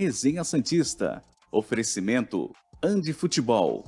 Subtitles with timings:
[0.00, 1.24] Resenha Santista.
[1.50, 3.82] Oferecimento Andi Futebol.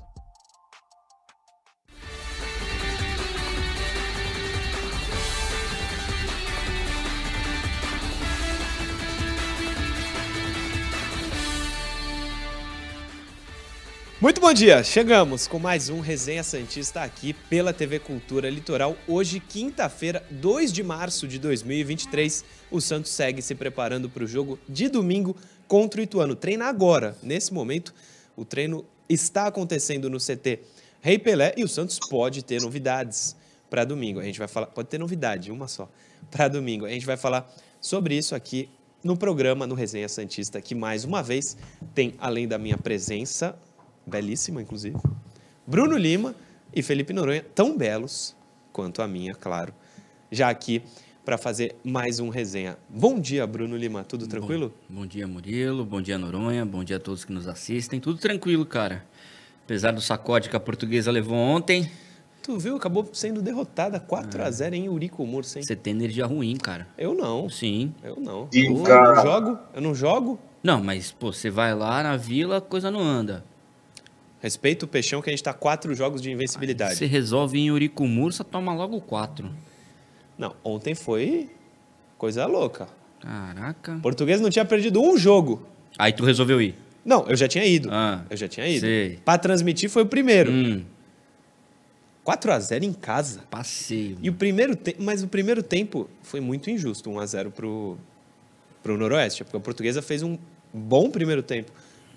[14.21, 14.83] Muito bom dia!
[14.83, 18.97] Chegamos com mais um Resenha Santista aqui pela TV Cultura Litoral.
[19.07, 24.59] Hoje, quinta-feira, 2 de março de 2023, o Santos segue se preparando para o jogo
[24.69, 25.37] de domingo
[25.71, 26.35] contra o Ituano.
[26.35, 27.95] Treina agora, nesse momento.
[28.37, 30.59] O treino está acontecendo no CT
[31.01, 33.37] Rei Pelé e o Santos pode ter novidades
[33.71, 34.19] para domingo.
[34.19, 35.89] A gente vai falar, pode ter novidade, uma só,
[36.29, 36.87] para domingo.
[36.87, 37.49] A gente vai falar
[37.81, 38.69] sobre isso aqui
[39.03, 41.57] no programa, no Resenha Santista, que mais uma vez
[41.95, 43.57] tem, além da minha presença,
[44.05, 44.99] belíssima, inclusive.
[45.65, 46.35] Bruno Lima
[46.75, 48.35] e Felipe Noronha, tão belos
[48.73, 49.73] quanto a minha, claro.
[50.33, 50.83] Já aqui
[51.31, 52.77] para fazer mais um resenha.
[52.89, 54.75] Bom dia, Bruno Lima, tudo tranquilo?
[54.89, 58.01] Bom, bom, dia, Murilo, bom dia, Noronha, bom dia a todos que nos assistem.
[58.01, 59.05] Tudo tranquilo, cara.
[59.65, 61.89] Apesar do sacode que a portuguesa levou ontem.
[62.43, 62.75] Tu viu?
[62.75, 66.89] Acabou sendo derrotada 4 a 0 em Urico Mursa, Você tem energia ruim, cara.
[66.99, 67.49] Eu não.
[67.49, 67.95] Sim.
[68.03, 68.49] Eu não.
[68.53, 69.15] Ih, eu cara.
[69.15, 69.59] não jogo?
[69.73, 70.39] Eu não jogo?
[70.65, 73.45] Não, mas, pô, você vai lá na vila, a coisa não anda.
[74.41, 76.97] Respeita o Peixão que a gente tá quatro jogos de invencibilidade.
[76.97, 79.49] Você resolve em Uricumursa, toma logo quatro.
[80.41, 81.51] Não, ontem foi
[82.17, 82.89] coisa louca.
[83.21, 83.97] Caraca.
[83.97, 85.67] O português não tinha perdido um jogo.
[85.99, 86.75] Aí tu resolveu ir.
[87.05, 87.91] Não, eu já tinha ido.
[87.93, 88.81] Ah, eu já tinha ido.
[88.81, 89.19] sei.
[89.23, 90.51] Pra transmitir foi o primeiro.
[90.51, 90.83] Hum,
[92.25, 93.43] 4 a 0 em casa.
[93.51, 94.17] passeio.
[94.23, 97.99] E o primeiro tempo, mas o primeiro tempo foi muito injusto, 1 a 0 pro
[98.83, 100.39] pro Noroeste, porque a Portuguesa fez um
[100.73, 101.71] bom primeiro tempo.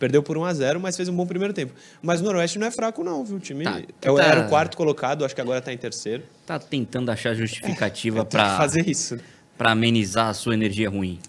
[0.03, 1.73] Perdeu por 1 a 0, mas fez um bom primeiro tempo.
[2.01, 3.37] Mas o Noroeste não é fraco não, viu?
[3.37, 4.23] O time Tá, eu tá.
[4.25, 6.23] era o quarto colocado, acho que agora tá em terceiro.
[6.45, 9.17] Tá tentando achar justificativa que pra, fazer isso.
[9.57, 11.21] pra amenizar a sua energia ruim.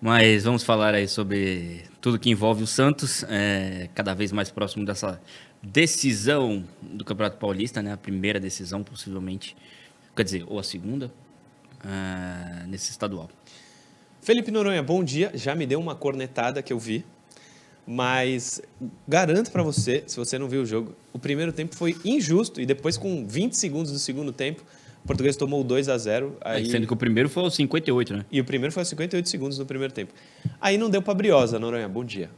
[0.00, 4.84] Mas vamos falar aí sobre tudo que envolve o Santos, é, cada vez mais próximo
[4.84, 5.20] dessa
[5.62, 7.92] decisão do Campeonato Paulista, né?
[7.92, 9.56] A primeira decisão, possivelmente.
[10.16, 11.08] Quer dizer, ou a segunda,
[11.84, 13.30] é, nesse estadual.
[14.20, 15.30] Felipe Noronha, bom dia.
[15.34, 17.04] Já me deu uma cornetada que eu vi.
[17.90, 18.60] Mas
[19.08, 22.66] garanto pra você, se você não viu o jogo, o primeiro tempo foi injusto e
[22.66, 24.62] depois com 20 segundos do segundo tempo,
[25.02, 26.36] o português tomou 2 a 0.
[26.42, 26.68] Aí...
[26.68, 28.26] Sendo que o primeiro foi aos 58, né?
[28.30, 30.12] E o primeiro foi aos 58 segundos no primeiro tempo.
[30.60, 31.88] Aí não deu pra Briosa, Noronha.
[31.88, 32.28] Bom dia.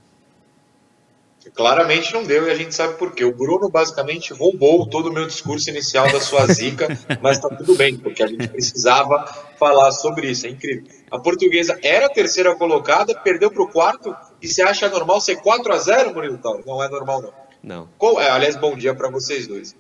[1.53, 3.25] Claramente não deu e a gente sabe por quê.
[3.25, 7.75] O Bruno basicamente roubou todo o meu discurso inicial da sua zica, mas tá tudo
[7.75, 9.25] bem, porque a gente precisava
[9.61, 10.47] falar sobre isso.
[10.47, 10.85] É incrível.
[11.11, 15.37] A portuguesa era a terceira colocada, perdeu para o quarto e você acha normal ser
[15.37, 16.65] 4 a 0 Murilo Tauro?
[16.67, 17.33] Não é normal, não.
[17.63, 17.89] Não.
[18.19, 19.77] É, aliás, bom dia para vocês dois.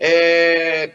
[0.00, 0.90] É,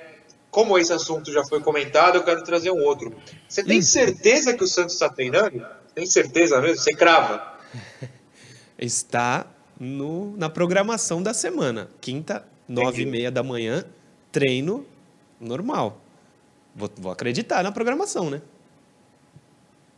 [0.52, 3.16] Como esse assunto já foi comentado, eu quero trazer um outro.
[3.47, 5.66] Você tem certeza que o Santos está treinando?
[5.96, 6.78] Tem certeza mesmo?
[6.78, 7.58] Você crava?
[8.78, 9.46] Está
[9.78, 11.90] no, na programação da semana.
[12.00, 13.84] Quinta, nove e meia da manhã,
[14.31, 14.85] treino
[15.40, 16.00] normal.
[16.79, 18.41] Vou, vou acreditar na programação, né?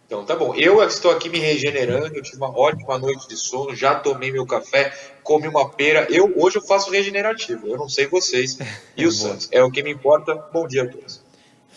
[0.08, 0.54] Então tá bom.
[0.56, 4.46] Eu estou aqui me regenerando, eu tive uma ótima noite de sono, já tomei meu
[4.46, 4.92] café,
[5.24, 6.06] comi uma pera.
[6.10, 7.68] Eu hoje eu faço regenerativo.
[7.68, 8.58] Eu não sei vocês.
[8.98, 9.12] E o.
[9.12, 9.48] Santos.
[9.52, 10.36] É o que me importa.
[10.52, 11.22] Bom dia a todos.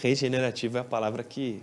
[0.01, 1.63] Regenerativo é a palavra que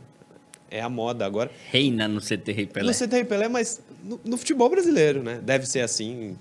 [0.70, 1.52] é a moda agora.
[1.70, 2.88] Reina no CT Rei Pelé.
[2.88, 5.40] No CT Pelé, mas no, no futebol brasileiro, né?
[5.44, 6.38] Deve ser assim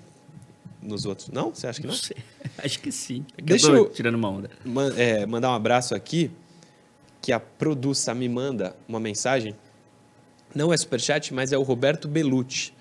[0.81, 1.27] nos outros.
[1.27, 1.53] Não?
[1.53, 1.93] Você acha que não?
[1.93, 2.15] Não sei.
[2.63, 3.25] Acho que sim.
[3.33, 4.49] É que Deixa eu tô eu- tirando uma onda.
[4.63, 6.31] Man- é, mandar um abraço aqui,
[7.21, 9.55] que a Produça me manda uma mensagem.
[10.53, 12.73] Não é superchat, mas é o Roberto Belucci.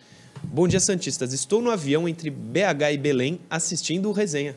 [0.42, 1.32] Bom dia, Santistas.
[1.32, 4.56] Estou no avião entre BH e Belém assistindo o resenha.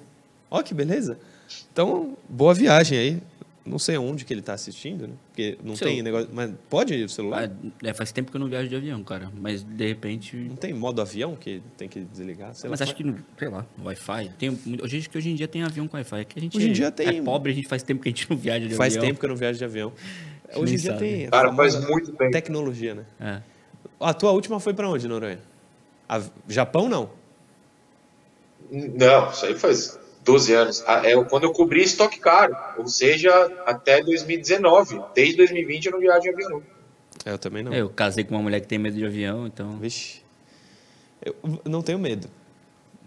[0.50, 1.20] Ó, que beleza.
[1.72, 3.22] Então, boa viagem aí.
[3.66, 5.14] Não sei onde que ele está assistindo, né?
[5.30, 6.28] Porque não Seu- tem negócio.
[6.34, 7.50] Mas pode o celular?
[7.50, 9.32] Ah, é, faz tempo que eu não viajo de avião, cara.
[9.40, 10.36] Mas de repente.
[10.36, 12.54] Não tem modo avião que tem que desligar?
[12.54, 12.84] Sei Mas lá.
[12.86, 14.32] acho que, sei lá, Wi-Fi.
[14.38, 14.50] Tem,
[14.84, 16.20] hoje, acho que hoje em dia tem avião com Wi-Fi.
[16.20, 18.02] É que a gente Hoje em é- dia tem- é pobre, a gente faz tempo
[18.04, 19.08] que a gente não viaja de Faz avião.
[19.08, 19.94] tempo que eu não viajo de avião.
[20.56, 21.00] Hoje em dia sabe.
[21.00, 21.30] tem.
[21.30, 22.32] Cara, faz muito bem.
[22.32, 23.06] Tecnologia, né?
[23.20, 23.42] É.
[24.00, 25.40] A tua última foi pra onde, Noronha?
[26.10, 27.10] A- Japão, não?
[28.72, 30.84] Não, isso aí faz 12 anos.
[30.88, 33.30] Ah, É quando eu cobri estoque caro, ou seja,
[33.66, 35.02] até 2019.
[35.16, 36.50] Desde 2020 eu não viajo de avião.
[36.50, 36.64] não.
[37.26, 37.74] É, Eu também não.
[37.74, 39.78] É, Eu casei com uma mulher que tem medo de avião, então.
[39.78, 40.22] Vixe.
[41.24, 41.36] Eu
[41.66, 42.28] não tenho medo.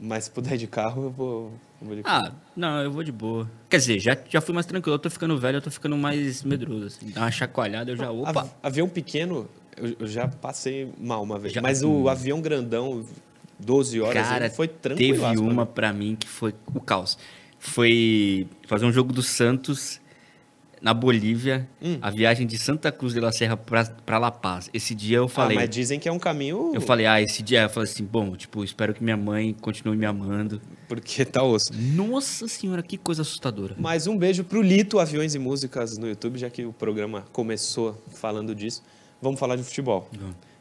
[0.00, 2.26] Mas se puder de carro, eu vou, eu vou de carro.
[2.28, 3.50] Ah, não, eu vou de boa.
[3.68, 4.94] Quer dizer, já, já fui mais tranquilo.
[4.94, 6.86] Eu tô ficando velho, eu tô ficando mais medroso.
[6.86, 7.10] Assim.
[7.10, 8.10] Dá uma chacoalhada, eu já.
[8.10, 8.40] Opa!
[8.42, 11.54] Av- avião pequeno, eu, eu já passei mal uma vez.
[11.54, 13.06] Já- Mas o avião grandão,
[13.58, 15.20] 12 horas, Cara, foi tranquilo.
[15.20, 17.18] teve uma pra mim que foi o caos.
[17.58, 20.00] Foi fazer um jogo do Santos
[20.80, 21.68] na Bolívia,
[22.00, 24.70] a viagem de Santa Cruz de la Serra para La Paz.
[24.72, 25.56] Esse dia eu falei.
[25.56, 26.70] Ah, mas dizem que é um caminho.
[26.74, 29.96] Eu falei, ah, esse dia eu falei assim, bom, tipo, espero que minha mãe continue
[29.96, 30.60] me amando.
[30.86, 31.72] Porque tá osso.
[31.74, 33.74] Nossa senhora, que coisa assustadora.
[33.78, 38.00] Mais um beijo pro Lito Aviões e Músicas no YouTube, já que o programa começou
[38.14, 38.82] falando disso.
[39.20, 40.08] Vamos falar de futebol.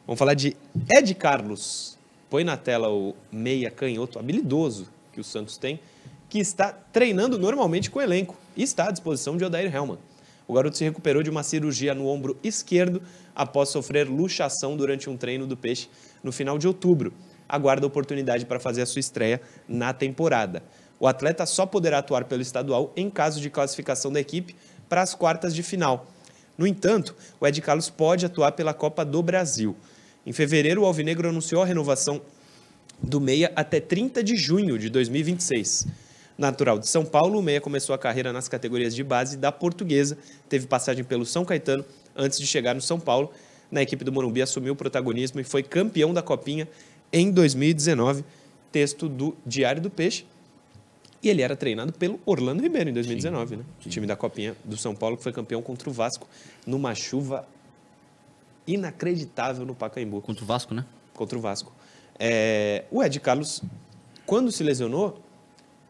[0.07, 0.56] Vamos falar de
[0.95, 1.94] Ed Carlos.
[2.30, 5.80] Põe na tela o meia canhoto habilidoso que o Santos tem,
[6.27, 10.00] que está treinando normalmente com o elenco e está à disposição de Odair Helman.
[10.48, 13.01] O garoto se recuperou de uma cirurgia no ombro esquerdo
[13.36, 15.89] após sofrer luxação durante um treino do Peixe
[16.24, 17.13] no final de outubro.
[17.48, 20.63] Aguarda a oportunidade para fazer a sua estreia na temporada.
[21.00, 24.56] O atleta só poderá atuar pelo estadual em caso de classificação da equipe
[24.88, 26.07] para as quartas de final.
[26.57, 29.75] No entanto, o Ed Carlos pode atuar pela Copa do Brasil.
[30.25, 32.19] Em fevereiro, o Alvinegro anunciou a renovação
[33.01, 35.88] do Meia até 30 de junho de 2026.
[36.38, 40.18] Natural de São Paulo, o Meia começou a carreira nas categorias de base da Portuguesa,
[40.50, 41.86] teve passagem pelo São Caetano
[42.16, 43.31] antes de chegar no São Paulo.
[43.72, 46.68] Na equipe do Morumbi assumiu o protagonismo e foi campeão da Copinha
[47.13, 48.24] em 2019.
[48.71, 50.25] Texto do Diário do Peixe.
[51.24, 53.63] E ele era treinado pelo Orlando Ribeiro em 2019, sim, né?
[53.81, 53.89] Sim.
[53.89, 56.28] O time da Copinha do São Paulo que foi campeão contra o Vasco
[56.68, 57.48] numa chuva
[58.67, 60.21] inacreditável no Pacaembu.
[60.21, 60.85] Contra o Vasco, né?
[61.13, 61.71] Contra o Vasco.
[62.17, 63.62] É, o Ed Carlos,
[64.25, 65.19] quando se lesionou,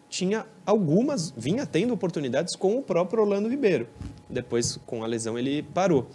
[0.09, 3.87] tinha algumas, vinha tendo oportunidades com o próprio Orlando Ribeiro.
[4.29, 6.09] Depois, com a lesão, ele parou.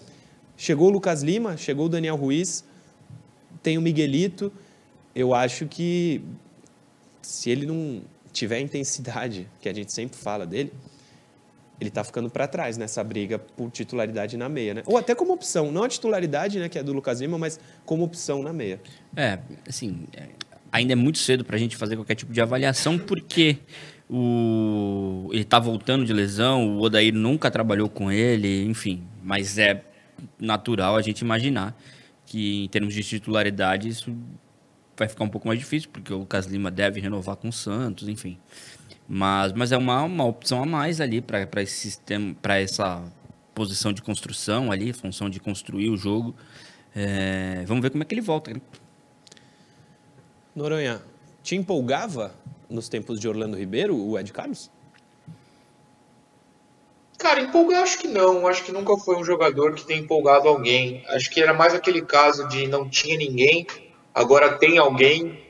[0.57, 2.65] Chegou o Lucas Lima, chegou o Daniel Ruiz,
[3.63, 4.53] tem o Miguelito.
[5.15, 6.23] Eu acho que
[7.23, 8.03] se ele não
[8.33, 10.73] tiver a intensidade que a gente sempre fala dele,
[11.81, 14.83] ele está ficando para trás nessa briga por titularidade na meia, né?
[14.85, 18.05] Ou até como opção, não a titularidade, né, que é do Lucas Lima, mas como
[18.05, 18.81] opção na meia.
[19.17, 20.07] É, assim,
[20.71, 23.59] ainda é muito cedo para a gente fazer qualquer tipo de avaliação, porque
[24.09, 29.83] o ele está voltando de lesão, o Odair nunca trabalhou com ele, enfim, mas é
[30.39, 31.75] natural a gente imaginar
[32.27, 34.15] que em termos de titularidade isso
[35.01, 38.07] vai ficar um pouco mais difícil, porque o Lucas Lima deve renovar com o Santos,
[38.07, 38.39] enfim.
[39.09, 43.03] Mas, mas é uma, uma opção a mais ali para esse sistema, para essa
[43.55, 46.35] posição de construção ali, função de construir o jogo.
[46.95, 48.53] É, vamos ver como é que ele volta.
[48.53, 48.61] Né?
[50.55, 51.01] Noronha,
[51.43, 52.35] te empolgava
[52.69, 54.71] nos tempos de Orlando Ribeiro o Ed Carlos?
[57.19, 58.47] Cara, empolgar acho que não.
[58.47, 61.05] Acho que nunca foi um jogador que tenha empolgado alguém.
[61.09, 63.67] Acho que era mais aquele caso de não tinha ninguém,
[64.21, 65.43] agora tem alguém,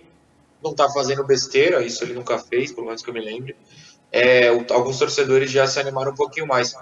[0.63, 3.57] não está fazendo besteira, isso ele nunca fez, pelo menos que eu me lembre.
[4.13, 6.75] É, alguns torcedores já se animaram um pouquinho mais.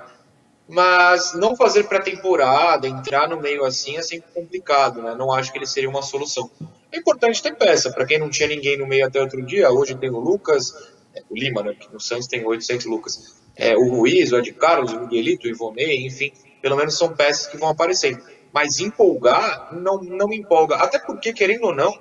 [0.68, 5.14] Mas não fazer pré-temporada, entrar no meio assim é sempre complicado, né?
[5.14, 6.50] Não acho que ele seria uma solução.
[6.92, 9.94] É importante ter peça, para quem não tinha ninguém no meio até outro dia, hoje
[9.94, 10.74] tem o Lucas,
[11.14, 11.74] é, o Lima, né?
[11.90, 13.40] No Santos tem 800 Lucas.
[13.56, 17.46] É, o Ruiz, o Ed Carlos, o Miguelito, o Ivonei, enfim, pelo menos são peças
[17.46, 18.22] que vão aparecendo.
[18.52, 20.76] Mas empolgar não, não me empolga.
[20.76, 21.92] Até porque, querendo ou não,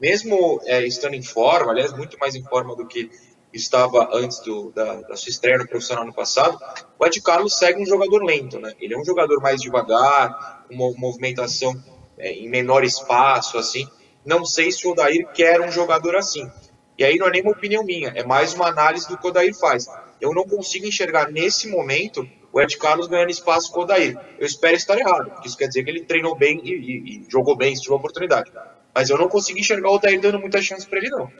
[0.00, 3.10] mesmo é, estando em forma, aliás, muito mais em forma do que
[3.52, 6.58] estava antes do, da, da, sua estreia no profissional no passado,
[6.98, 8.72] o Ed Carlos segue um jogador lento, né?
[8.80, 11.74] Ele é um jogador mais devagar, uma movimentação
[12.16, 13.86] é, em menor espaço, assim.
[14.24, 16.48] Não sei se o Odair quer um jogador assim.
[16.96, 19.30] E aí não é nem uma opinião minha, é mais uma análise do que o
[19.30, 19.86] Odair faz.
[20.20, 24.18] Eu não consigo enxergar nesse momento o Ed Carlos ganhando espaço com o Odair.
[24.38, 27.26] Eu espero estar errado, porque isso quer dizer que ele treinou bem e, e, e
[27.30, 28.50] jogou bem se tiver oportunidade.
[28.94, 31.30] Mas eu não consigo enxergar o Odair dando muita chance para ele, não.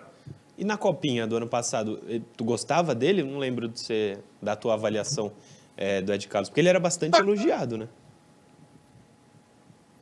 [0.57, 3.23] E na copinha do ano passado, eh, tu gostava dele?
[3.23, 5.33] Não lembro de você, da tua avaliação
[5.77, 7.21] é, do Ed Carlos, porque ele era bastante ah.
[7.21, 7.89] elogiado, né?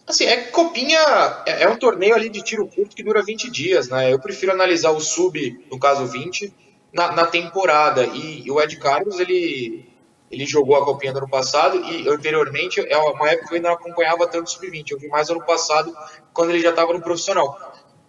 [0.05, 0.99] Assim, é copinha
[1.47, 4.13] é, é, um torneio ali de tiro curto que dura 20 dias, né?
[4.13, 6.53] Eu prefiro analisar o sub, no caso 20,
[6.93, 8.05] na, na temporada.
[8.07, 9.88] E, e, o Ed Carlos, ele,
[10.31, 13.69] ele jogou a copinha do ano passado e anteriormente é uma época que eu ainda
[13.69, 14.91] não acompanhava tanto o sub-20.
[14.91, 15.95] Eu vi mais ano passado,
[16.33, 17.57] quando ele já estava no profissional.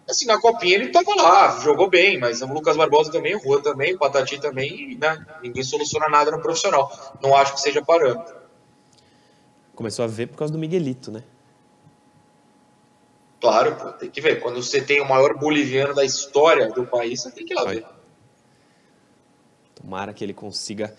[0.09, 3.61] Assim, na copinha ele estava lá, jogou bem, mas o Lucas Barbosa também, o Rua
[3.61, 5.25] também, o Patati também, né?
[5.41, 6.91] Ninguém soluciona nada no profissional.
[7.21, 8.35] Não acho que seja parâmetro.
[9.75, 11.23] Começou a ver por causa do Miguelito, né?
[13.39, 14.41] Claro, pô, tem que ver.
[14.41, 17.63] Quando você tem o maior boliviano da história do país, você tem que ir lá
[17.63, 17.75] Vai.
[17.75, 17.85] ver.
[19.75, 20.93] Tomara que ele consiga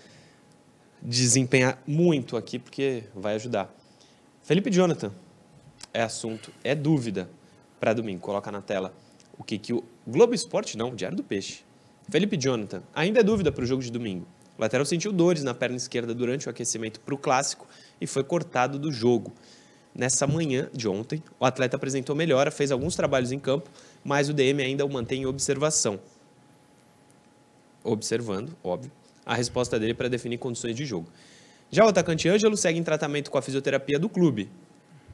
[1.02, 3.74] desempenhar muito aqui, porque vai ajudar.
[4.42, 5.12] Felipe Jonathan,
[5.92, 7.30] é assunto, é dúvida
[7.78, 8.20] para domingo.
[8.20, 8.92] Coloca na tela
[9.38, 11.62] o que, que o Globo Esporte, não, o Diário do Peixe.
[12.08, 14.26] Felipe Jonathan, ainda é dúvida para o jogo de domingo.
[14.58, 17.66] O lateral sentiu dores na perna esquerda durante o aquecimento para o clássico
[18.00, 19.32] e foi cortado do jogo.
[19.94, 23.70] Nessa manhã de ontem, o atleta apresentou melhora, fez alguns trabalhos em campo,
[24.04, 25.98] mas o DM ainda o mantém em observação.
[27.82, 28.92] Observando, óbvio,
[29.24, 31.08] a resposta dele para definir condições de jogo.
[31.70, 34.50] Já o atacante Ângelo segue em tratamento com a fisioterapia do clube.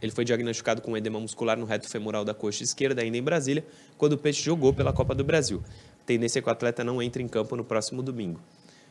[0.00, 3.64] Ele foi diagnosticado com edema muscular no reto femoral da coxa esquerda, ainda em Brasília,
[3.96, 5.62] quando o Peixe jogou pela Copa do Brasil.
[6.04, 8.40] Tendência é que o atleta não entre em campo no próximo domingo.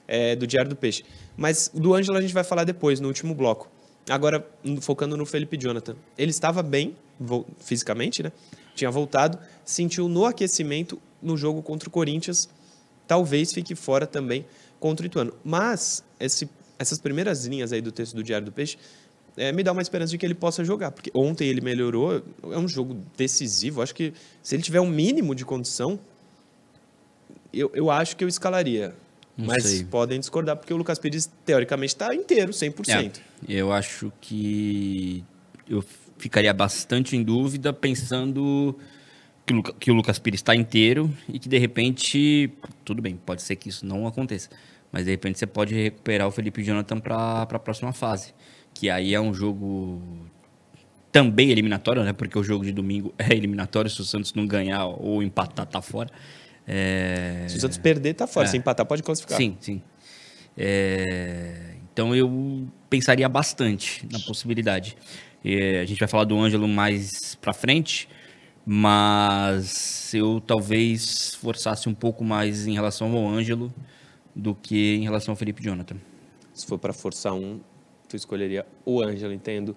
[0.08, 1.04] É, do Diário do Peixe.
[1.36, 3.68] Mas do Ângelo a gente vai falar depois, no último bloco.
[4.08, 4.48] Agora,
[4.82, 5.96] focando no Felipe Jonathan.
[6.16, 6.96] Ele estava bem,
[7.60, 8.32] fisicamente, né?
[8.76, 12.48] Tinha voltado, sentiu no aquecimento no jogo contra o Corinthians.
[13.08, 14.46] Talvez fique fora também
[14.80, 15.34] contra o Ituano.
[15.44, 18.78] Mas esse, essas primeiras linhas aí do texto do Diário do Peixe
[19.38, 20.92] é, me dá uma esperança de que ele possa jogar.
[20.92, 23.82] Porque ontem ele melhorou, é um jogo decisivo.
[23.82, 26.00] Acho que se ele tiver um mínimo de condição,
[27.54, 28.96] eu, eu acho que eu escalaria.
[29.38, 29.84] Não Mas sei.
[29.84, 33.20] podem discordar, porque o Lucas Pires, teoricamente, está inteiro, 100%.
[33.48, 35.24] É, eu acho que
[35.70, 35.84] eu
[36.18, 38.78] ficaria bastante em dúvida pensando
[39.80, 42.52] que o, Lucas Pires está inteiro e que, de repente,
[42.84, 44.50] tudo bem, pode ser que isso não aconteça,
[44.92, 48.34] mas, de repente, você pode recuperar o Felipe Jonathan para a próxima fase,
[48.74, 50.02] que aí é um jogo
[51.12, 52.12] também eliminatório, né?
[52.12, 55.82] Porque o jogo de domingo é eliminatório, se o Santos não ganhar ou empatar, tá
[55.82, 56.10] fora.
[56.68, 57.46] É...
[57.48, 58.48] Se o Santos perder, tá fora.
[58.48, 58.52] É.
[58.52, 59.38] Se empatar, pode classificar.
[59.38, 59.82] Sim, sim.
[60.58, 61.76] É...
[61.94, 64.98] Então eu pensaria bastante na possibilidade.
[65.82, 68.10] A gente vai falar do Ângelo mais para frente,
[68.66, 73.72] mas eu talvez forçasse um pouco mais em relação ao Ângelo
[74.36, 75.98] do que em relação ao Felipe Jonathan.
[76.54, 77.60] Se for para forçar um,
[78.08, 79.76] tu escolheria o Ângelo, entendo.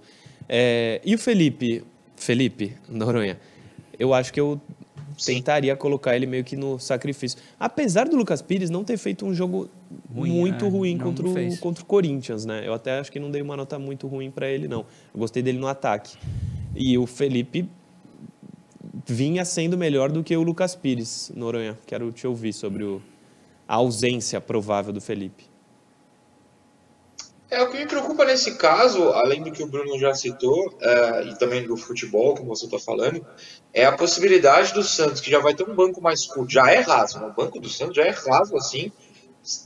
[0.49, 1.85] É, e o Felipe,
[2.17, 3.39] Felipe Noronha,
[3.99, 4.61] eu acho que eu
[5.25, 7.39] tentaria colocar ele meio que no sacrifício.
[7.59, 9.69] Apesar do Lucas Pires não ter feito um jogo
[10.15, 12.63] ruim, muito é, ruim contra, o, contra o Corinthians, né?
[12.65, 14.81] Eu até acho que não dei uma nota muito ruim para ele, não.
[15.13, 16.17] Eu gostei dele no ataque.
[16.75, 17.69] E o Felipe
[19.09, 21.79] vinha sendo melhor do que o Lucas Pires, Noronha.
[21.87, 23.03] Quero te ouvir sobre o,
[23.67, 25.49] a ausência provável do Felipe.
[27.51, 31.23] É, o que me preocupa nesse caso, além do que o Bruno já citou, é,
[31.25, 33.27] e também do futebol, como você está falando,
[33.73, 36.81] é a possibilidade do Santos, que já vai ter um banco mais curto, já é
[36.81, 37.27] raso, né?
[37.29, 38.93] o banco do Santos já é raso assim,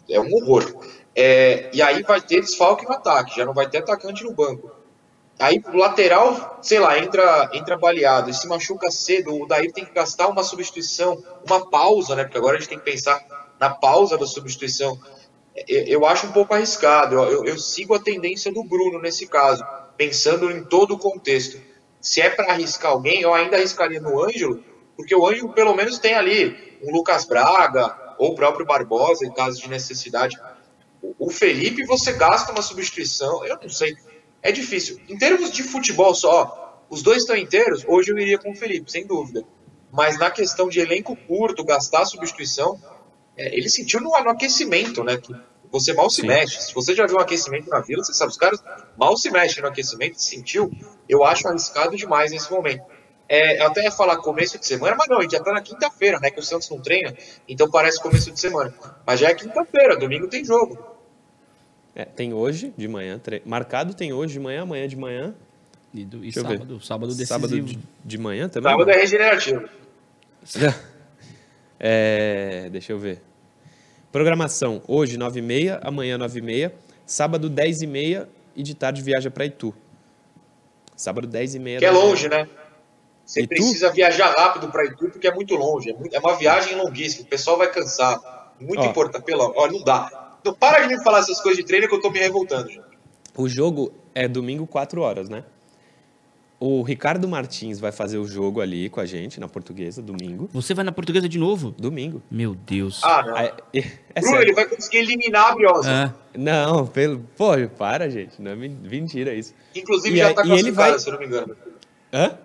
[0.09, 0.87] é um horror.
[1.17, 4.82] É, e aí vai ter desfalque no ataque, já não vai ter atacante no banco.
[5.43, 9.85] Aí o lateral, sei lá, entra, entra baleado e se machuca cedo, o Daí tem
[9.85, 12.25] que gastar uma substituição, uma pausa, né?
[12.25, 13.21] Porque agora a gente tem que pensar
[13.59, 14.99] na pausa da substituição
[15.69, 17.17] eu acho um pouco arriscado.
[17.17, 19.65] Eu, eu, sigo a tendência do Bruno nesse caso,
[19.97, 21.61] pensando em todo o contexto.
[22.01, 24.63] Se é para arriscar alguém, eu ainda arriscaria no Ângelo,
[24.97, 29.33] porque o Ângelo pelo menos tem ali um Lucas Braga ou o próprio Barbosa, em
[29.33, 30.37] caso de necessidade.
[31.19, 33.97] O Felipe, você gasta uma substituição, eu não sei.
[34.43, 35.01] É difícil.
[35.09, 38.91] Em termos de futebol só, os dois estão inteiros, hoje eu iria com o Felipe,
[38.91, 39.45] sem dúvida.
[39.91, 42.81] Mas na questão de elenco curto, gastar substituição,
[43.37, 45.17] é, ele sentiu no, no, aquecimento, né?
[45.17, 45.35] Que
[45.71, 46.27] você mal se Sim.
[46.27, 46.61] mexe.
[46.61, 48.63] Se você já viu um aquecimento na vila, você sabe, os caras
[48.97, 50.71] mal se mexem no aquecimento, sentiu.
[51.09, 52.83] Eu acho arriscado demais nesse momento.
[53.29, 55.63] É, eu até ia falar começo de semana, mas não, a gente já tá na
[55.63, 56.31] quinta-feira, né?
[56.31, 57.17] Que o Santos não treina,
[57.49, 58.75] então parece começo de semana.
[59.07, 60.92] Mas já é quinta-feira, domingo tem jogo.
[61.95, 63.43] É, tem hoje de manhã, tre...
[63.45, 65.35] marcado tem hoje de manhã, amanhã de manhã.
[65.93, 67.41] E, do, e sábado, sábado decisivo.
[67.41, 68.71] Sábado de, de manhã também?
[68.71, 69.69] Sábado é regenerativo.
[71.85, 73.21] É, deixa eu ver.
[74.13, 76.71] Programação, hoje 9h30, amanhã 9h30,
[77.05, 79.75] sábado 10h30 e de tarde viaja para Itu.
[80.95, 81.81] Sábado 10h30.
[81.81, 82.47] Que é longe, né?
[83.27, 83.49] Você Itu?
[83.49, 85.91] precisa viajar rápido para Itu porque é muito longe.
[85.91, 87.25] É, muito, é, uma viagem longuíssima.
[87.25, 88.53] O pessoal vai cansar.
[88.61, 89.25] Muito importante.
[89.25, 90.22] Pelo, ó, não dá.
[90.43, 92.69] Então, para de me falar essas coisas de treino que eu tô me revoltando.
[92.69, 92.83] Já.
[93.37, 95.45] O jogo é domingo 4 horas, né?
[96.59, 100.49] O Ricardo Martins vai fazer o jogo ali com a gente, na portuguesa, domingo.
[100.53, 101.73] Você vai na portuguesa de novo?
[101.73, 102.23] Domingo.
[102.31, 103.01] Meu Deus.
[103.03, 103.37] Ah, não.
[103.37, 103.55] É,
[104.15, 105.91] é Bruno, ele vai conseguir eliminar a Briosa.
[105.91, 106.39] É.
[106.39, 107.21] Não, pelo.
[107.37, 108.41] Pô, para, gente.
[108.41, 109.55] Não é mentira isso.
[109.75, 110.99] Inclusive, e já tá classificado, vai...
[110.99, 111.57] se eu não me engano.
[112.13, 112.39] Hã?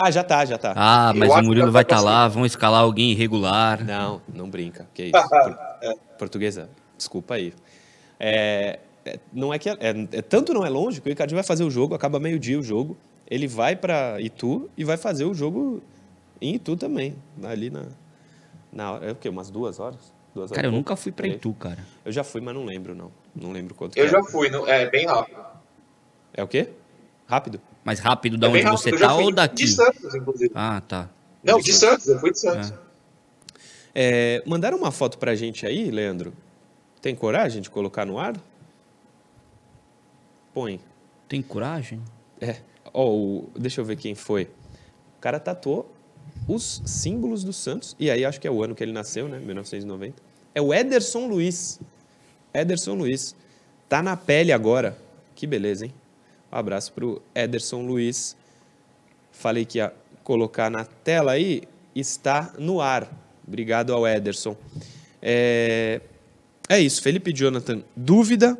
[0.00, 0.72] Ah, já tá, já tá.
[0.76, 3.84] Ah, mas o Murilo vai estar tá lá, vão escalar alguém irregular.
[3.84, 4.88] Não, não brinca.
[4.94, 5.28] Que isso.
[5.28, 5.58] Por...
[5.82, 5.94] é.
[6.16, 7.54] Portuguesa, desculpa aí.
[8.20, 11.44] É, é não é que é, é, tanto não é longe que o Ricardinho vai
[11.44, 12.94] fazer o jogo, acaba meio-dia o jogo
[13.30, 15.82] ele vai para Itu e vai fazer o jogo
[16.40, 17.84] em Itu também, ali na,
[18.72, 19.28] na hora, é o quê?
[19.28, 20.12] Umas duas horas?
[20.34, 21.78] Duas cara, horas eu nunca fui para Itu, cara.
[22.04, 23.12] Eu já fui, mas não lembro, não.
[23.34, 25.38] Não lembro quanto Eu já fui, não, é bem rápido.
[26.32, 26.70] É o quê?
[27.26, 27.60] Rápido?
[27.84, 29.64] Mais rápido da é onde rápido, você tá ou daqui?
[29.64, 30.52] De Santos, inclusive.
[30.54, 31.10] Ah, tá.
[31.42, 32.72] Não, de Santos, eu fui de Santos.
[32.72, 32.88] É.
[33.94, 36.32] É, mandaram uma foto pra gente aí, Leandro?
[37.00, 38.34] Tem coragem de colocar no ar?
[40.52, 40.80] Põe.
[41.28, 42.02] Tem coragem?
[42.40, 42.56] É.
[42.92, 44.44] Oh, deixa eu ver quem foi.
[45.16, 45.90] O cara tatuou
[46.46, 49.38] os símbolos do Santos, e aí acho que é o ano que ele nasceu, né?
[49.38, 50.22] 1990.
[50.54, 51.80] É o Ederson Luiz.
[52.52, 53.36] Ederson Luiz.
[53.88, 54.96] Tá na pele agora.
[55.34, 55.94] Que beleza, hein?
[56.50, 58.36] Um abraço pro Ederson Luiz.
[59.30, 59.92] Falei que ia
[60.24, 61.62] colocar na tela aí.
[61.94, 63.08] Está no ar.
[63.46, 64.56] Obrigado ao Ederson.
[65.20, 66.00] É,
[66.68, 67.02] é isso.
[67.02, 68.58] Felipe Jonathan, dúvida.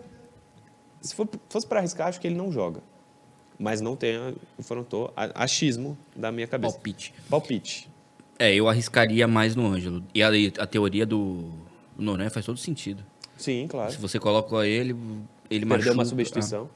[1.01, 2.81] Se for, fosse para arriscar, acho que ele não joga.
[3.59, 6.75] Mas não tem, confrontou achismo da minha cabeça.
[6.75, 7.15] Palpite.
[7.29, 7.89] Palpite.
[8.39, 10.03] É, eu arriscaria mais no Ângelo.
[10.15, 10.29] E a,
[10.61, 11.51] a teoria do
[11.97, 13.05] Noronha faz todo sentido.
[13.37, 13.91] Sim, claro.
[13.91, 14.93] Se você coloca ele,
[15.51, 15.93] ele Perdeu machuca.
[15.95, 16.71] uma substituição.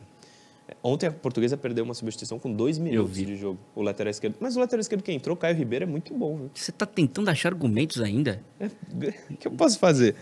[0.83, 3.59] Ontem a portuguesa perdeu uma substituição com dois minutos de jogo.
[3.75, 4.37] O lateral esquerdo.
[4.41, 6.37] Mas o lateral esquerdo que entrou, Caio Ribeiro, é muito bom.
[6.37, 6.51] Viu?
[6.55, 8.43] Você tá tentando achar argumentos ainda?
[8.59, 8.67] É,
[9.31, 10.17] O que eu posso fazer?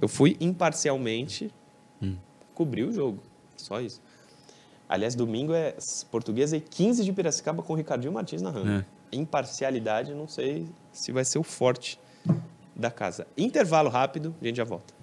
[0.00, 1.50] Eu fui imparcialmente
[2.02, 2.16] Hum.
[2.54, 3.20] cobrir o jogo.
[3.56, 4.00] Só isso.
[4.88, 5.74] Aliás, domingo é
[6.10, 8.84] Portuguesa e 15 de Piracicaba com o Ricardinho Martins narrando.
[9.12, 11.98] Imparcialidade, não sei se vai ser o forte
[12.74, 13.26] da casa.
[13.36, 14.94] Intervalo rápido, a gente já volta.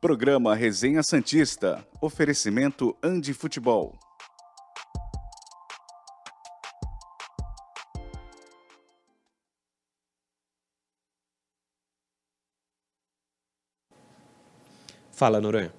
[0.00, 1.86] Programa Resenha Santista.
[2.00, 3.94] Oferecimento Andi Futebol.
[15.22, 15.72] Fala, Noronha.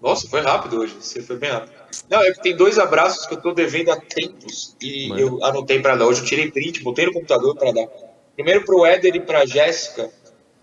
[0.00, 0.94] Nossa, foi rápido hoje.
[1.00, 1.72] Você foi bem rápido.
[2.08, 5.20] Não, é que tem dois abraços que eu tô devendo há tempos e Manda.
[5.20, 6.06] eu anotei para dar.
[6.06, 7.88] Hoje eu tirei print, botei no computador para dar.
[8.36, 10.08] Primeiro pro Éder e pra Jéssica,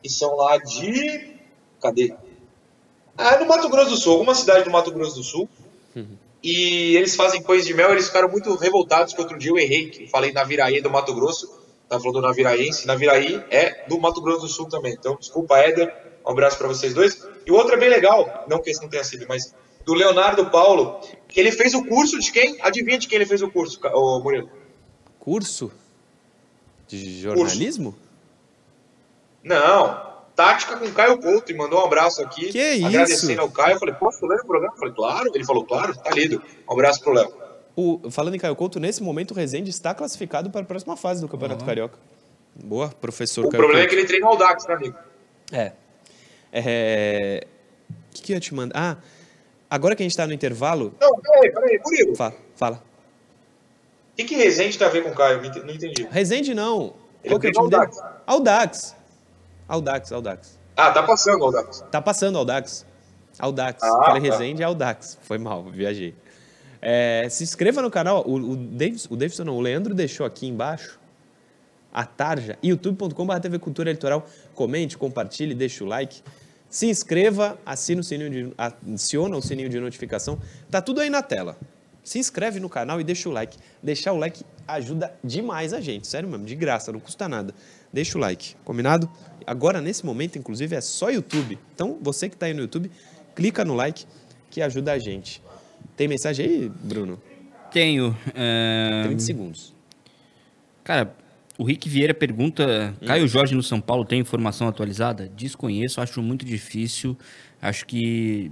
[0.01, 1.35] que são lá de.
[1.81, 2.15] Cadê?
[3.17, 5.49] Ah, no Mato Grosso do Sul, alguma cidade do Mato Grosso do Sul.
[6.41, 9.89] E eles fazem pães de mel, eles ficaram muito revoltados que outro dia eu errei,
[9.89, 11.47] que eu falei Naviraí do Mato Grosso,
[11.89, 14.93] tá falando do Naviraense, Naviraí é do Mato Grosso do Sul também.
[14.93, 17.27] Então, desculpa, Éder, um abraço para vocês dois.
[17.45, 19.53] E o outro é bem legal, não que esse não tenha sido, mas
[19.85, 22.57] do Leonardo Paulo, que ele fez o curso de quem?
[22.61, 24.49] Adivinha de quem ele fez o curso, ô Murilo?
[25.19, 25.71] Curso
[26.87, 27.95] de jornalismo?
[29.43, 32.87] Não, tática com Caio Couto, e mandou um abraço aqui, Que isso?
[32.87, 33.75] agradecendo ao Caio.
[33.75, 34.73] Eu falei, posso ler o programa?
[34.73, 35.31] Eu falei, claro.
[35.33, 36.41] Ele falou, claro, tá lido.
[36.69, 37.33] Um abraço pro Léo.
[37.75, 41.21] O, falando em Caio Couto, nesse momento o Rezende está classificado para a próxima fase
[41.21, 41.97] do Campeonato Carioca.
[42.55, 43.95] Boa, professor O Caio problema é Couto.
[43.95, 44.95] que ele treina o Audax, né, amigo?
[45.51, 45.73] É.
[46.53, 47.47] É.
[47.89, 48.75] O que, que eu ia te mandar?
[48.75, 48.97] Ah,
[49.69, 50.93] agora que a gente está no intervalo.
[51.01, 52.15] Não, peraí, peraí, Murilo.
[52.15, 52.83] Fala, fala.
[54.13, 55.41] O que, que Rezende tem a ver com o Caio?
[55.41, 56.07] Não entendi.
[56.11, 56.93] Rezende não.
[57.23, 57.81] Ele Qual que é o time dele?
[57.81, 58.03] Audax.
[58.27, 58.95] Audax.
[59.67, 60.59] Audax, Audax.
[60.77, 61.85] Ah, tá passando o Audax.
[61.91, 62.85] Tá passando Audax.
[63.39, 63.81] Audax.
[63.81, 64.37] Ah, Falei tá.
[64.37, 65.17] Rezende é Audax.
[65.23, 66.13] Foi mal, viajei.
[66.79, 68.23] É, se inscreva no canal.
[68.27, 70.99] O, o, Davis, o Davidson não, o Leandro deixou aqui embaixo
[71.93, 74.27] a tarja, youtube.com.br TV Cultura Eleitoral.
[74.53, 76.21] Comente, compartilhe, deixe o like.
[76.73, 78.53] Se inscreva, assina o sininho de,
[78.95, 80.39] aciona o sininho de notificação.
[80.71, 81.55] Tá tudo aí na tela.
[82.03, 83.59] Se inscreve no canal e deixa o like.
[83.83, 87.53] Deixar o like ajuda demais a gente, sério mesmo, de graça, não custa nada.
[87.93, 89.07] Deixa o like, combinado?
[89.45, 91.59] Agora, nesse momento, inclusive, é só YouTube.
[91.75, 92.89] Então, você que está aí no YouTube,
[93.35, 94.07] clica no like
[94.49, 95.43] que ajuda a gente.
[95.95, 97.21] Tem mensagem aí, Bruno?
[97.71, 98.17] Tenho.
[98.33, 99.75] é, 30 segundos.
[100.83, 101.15] Cara,
[101.63, 105.29] o Rick Vieira pergunta: Caio Jorge no São Paulo tem informação atualizada?
[105.29, 107.17] Desconheço, acho muito difícil.
[107.61, 108.51] Acho que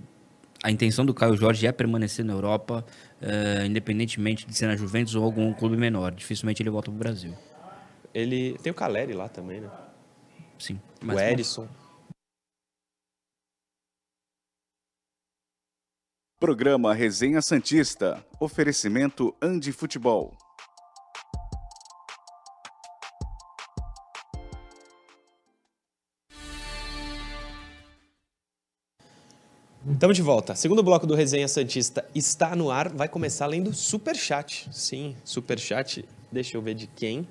[0.64, 2.86] a intenção do Caio Jorge é permanecer na Europa,
[3.22, 6.14] eh, independentemente de ser na Juventus ou algum clube menor.
[6.14, 7.34] Dificilmente ele volta pro Brasil.
[8.14, 9.70] Ele tem o Caleri lá também, né?
[10.58, 10.80] Sim.
[11.04, 11.68] o Erisson.
[16.40, 18.26] Programa Resenha Santista.
[18.40, 20.34] Oferecimento Andi Futebol.
[29.90, 30.54] Estamos de volta.
[30.54, 32.90] Segundo bloco do Resenha Santista está no ar.
[32.90, 34.70] Vai começar lendo Superchat.
[34.72, 36.06] Sim, Superchat.
[36.32, 37.28] Deixa eu ver de quem.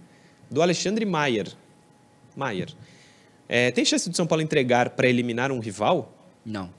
[0.50, 1.46] Do Alexandre Maier.
[2.34, 2.70] Maier.
[3.48, 6.12] É, tem chance do São Paulo entregar para eliminar um rival?
[6.44, 6.72] Não.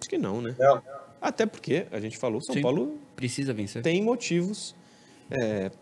[0.00, 0.56] Acho que não, né?
[0.58, 0.82] Não.
[1.20, 2.62] Até porque, a gente falou, São Sim.
[2.62, 3.82] Paulo Precisa vencer.
[3.82, 4.74] tem motivos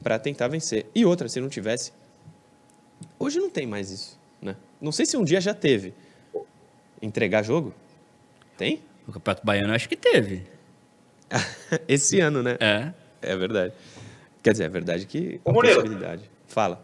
[0.02, 0.86] para tentar vencer.
[0.92, 1.92] E outra, se não tivesse.
[3.18, 4.56] Hoje não tem mais isso, né?
[4.80, 5.94] Não sei se um dia já teve.
[7.00, 7.72] Entregar jogo?
[8.58, 8.82] Tem?
[9.10, 10.46] O Campeonato Baiano eu acho que teve.
[11.88, 12.56] Esse ano, né?
[12.60, 12.92] É.
[13.20, 13.74] É verdade.
[14.42, 15.74] Quer dizer, é verdade que Ô, é uma Murilo.
[15.80, 16.30] possibilidade.
[16.46, 16.80] Fala.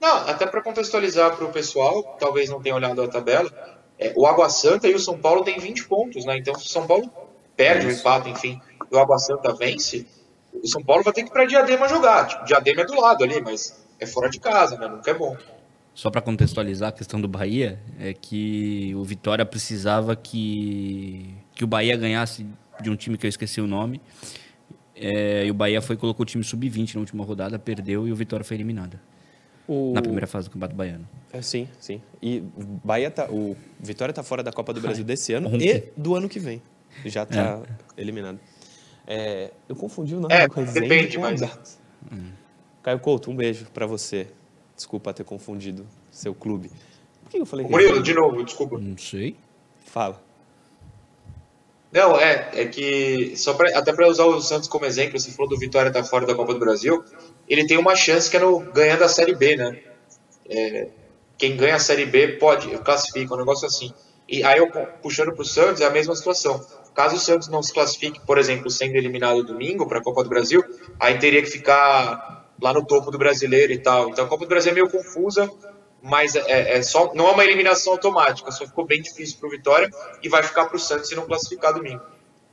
[0.00, 3.50] Não, até para contextualizar para o pessoal, que talvez não tenha olhado a tabela,
[3.98, 6.36] é, o Água Santa e o São Paulo têm 20 pontos, né?
[6.38, 7.10] Então, se o São Paulo
[7.56, 10.06] perde o empate, enfim, e o Água Santa vence,
[10.52, 12.26] o São Paulo vai ter que ir para Diadema jogar.
[12.26, 14.88] Tipo, Diadema é do lado ali, mas é fora de casa, né?
[14.88, 15.36] Nunca é bom.
[15.94, 21.66] Só para contextualizar a questão do Bahia, é que o Vitória precisava que, que o
[21.66, 22.44] Bahia ganhasse
[22.82, 24.00] de um time que eu esqueci o nome.
[24.96, 28.16] É, e o Bahia foi colocou o time sub-20 na última rodada, perdeu e o
[28.16, 28.98] Vitória foi eliminado.
[29.68, 31.08] O- na primeira fase do Campeonato Baiano.
[31.32, 32.00] É, sim, sim.
[32.20, 32.42] E
[32.84, 35.68] Bahia tá, o Vitória tá fora da Copa do Brasil desse ano ontem.
[35.68, 36.60] e do ano que vem.
[37.06, 37.62] Já tá
[37.96, 38.38] eliminado.
[39.06, 41.80] É, eu confundi o nome É, do Resende depende, com mas- Aldax.
[42.82, 44.26] Caio Couto, um beijo pra você.
[44.76, 46.70] Desculpa ter confundido seu clube.
[47.22, 48.78] Por que eu falei Murilo, de novo, desculpa.
[48.78, 49.36] Não sei.
[49.84, 50.20] Fala.
[51.92, 55.48] Não, é, é que só pra, até para usar o Santos como exemplo, você falou
[55.48, 57.04] do Vitória tá fora da Copa do Brasil,
[57.48, 59.78] ele tem uma chance que é no ganhando a Série B, né?
[60.50, 60.88] É,
[61.38, 63.92] quem ganha a Série B pode, classifica, um negócio assim.
[64.28, 64.68] E aí eu
[65.00, 66.60] puxando pro Santos é a mesma situação.
[66.94, 70.28] Caso o Santos não se classifique, por exemplo, sendo eliminado domingo para a Copa do
[70.28, 70.64] Brasil,
[70.98, 74.08] aí teria que ficar lá no topo do brasileiro e tal.
[74.10, 75.50] Então a Copa do Brasil é meio confusa,
[76.02, 79.90] mas é, é só não é uma eliminação automática, só ficou bem difícil pro Vitória
[80.22, 82.02] e vai ficar pro Santos se não classificar domingo.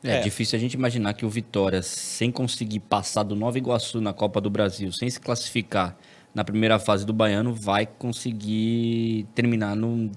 [0.03, 0.19] É, É.
[0.21, 4.41] difícil a gente imaginar que o Vitória, sem conseguir passar do Nova Iguaçu na Copa
[4.41, 5.95] do Brasil, sem se classificar
[6.33, 10.09] na primeira fase do Baiano, vai conseguir terminar no,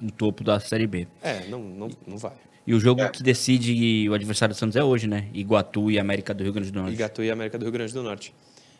[0.00, 1.06] no topo da Série B.
[1.22, 2.32] É, não, não, não vai.
[2.66, 3.08] E o jogo É.
[3.08, 5.28] que decide o adversário do Santos é hoje, né?
[5.32, 6.94] Iguatu e América do Rio Grande do Norte.
[6.94, 8.34] Igatu e América do Rio Grande do Norte.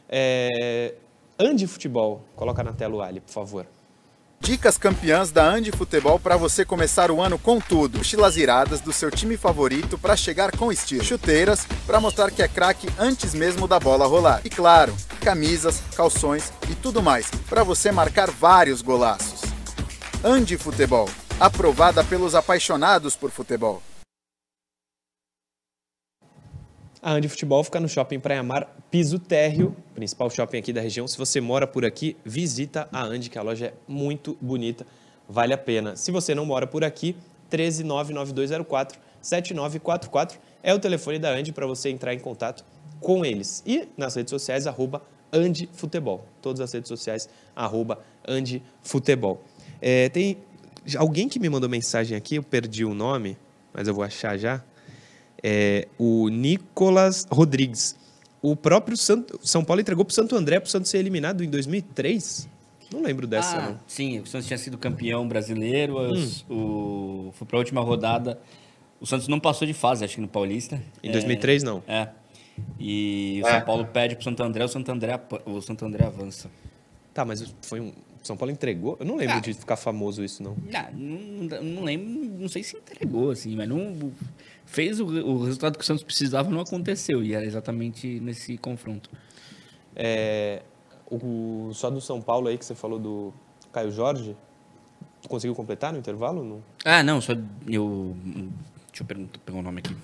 [0.09, 0.95] É,
[1.67, 3.67] Futebol, coloca na tela o Ali, por favor.
[4.41, 7.99] Dicas campeãs da Andi Futebol para você começar o ano com tudo.
[7.99, 11.05] Mochilas iradas do seu time favorito para chegar com estilo.
[11.05, 14.41] Chuteiras para mostrar que é craque antes mesmo da bola rolar.
[14.45, 19.43] E claro, camisas, calções e tudo mais para você marcar vários golaços.
[20.25, 23.83] Andi Futebol, aprovada pelos apaixonados por futebol.
[27.09, 31.09] A Andi Futebol fica no Shopping Praia Mar, piso térreo, principal shopping aqui da região.
[31.09, 34.87] Se você mora por aqui, visita a Andi, que a loja é muito bonita,
[35.27, 35.97] vale a pena.
[35.97, 37.17] Se você não mora por aqui,
[37.51, 42.63] 1399204 7944 é o telefone da Andi para você entrar em contato
[43.01, 43.63] com eles.
[43.65, 45.01] E nas redes sociais, arroba
[45.33, 46.27] Andi Futebol.
[46.43, 49.43] Todas as redes sociais, arroba Andi Futebol.
[49.81, 50.37] É, tem
[50.99, 53.39] alguém que me mandou mensagem aqui, eu perdi o nome,
[53.73, 54.63] mas eu vou achar já
[55.43, 57.97] é, o Nicolas Rodrigues.
[58.41, 61.43] O próprio Santo- São Paulo entregou para o Santo André para o Santos ser eliminado
[61.43, 62.49] em 2003.
[62.93, 63.81] Não lembro dessa, Ah, não.
[63.87, 68.41] sim, o Santos tinha sido campeão brasileiro, os- o, foi para a última rodada.
[69.01, 70.81] O Santos não passou de fase, acho que no Paulista.
[71.03, 71.83] Em É, 2003, não.
[71.87, 72.09] É.
[72.81, 73.51] E o É.
[73.53, 76.51] São Paulo pede pro Santo André, o Santo André, o Santo André avança.
[77.15, 77.93] Tá, mas foi um.
[78.23, 78.97] São Paulo entregou?
[78.99, 79.41] Eu não lembro Ah.
[79.41, 80.57] de ficar famoso isso, não.
[80.75, 82.09] Ah, não, não lembro,
[82.41, 84.13] não sei se entregou, assim, mas não.
[84.71, 87.23] Fez o, o resultado que o Santos precisava, não aconteceu.
[87.23, 89.11] E era exatamente nesse confronto.
[89.97, 90.63] É,
[91.11, 93.33] o, só do São Paulo aí que você falou do
[93.73, 94.37] Caio Jorge.
[95.23, 96.45] Tu conseguiu completar no intervalo?
[96.45, 96.63] Não?
[96.85, 97.33] Ah, não, só
[97.67, 98.15] eu.
[98.91, 99.97] Deixa eu perguntar, pegar o nome aqui.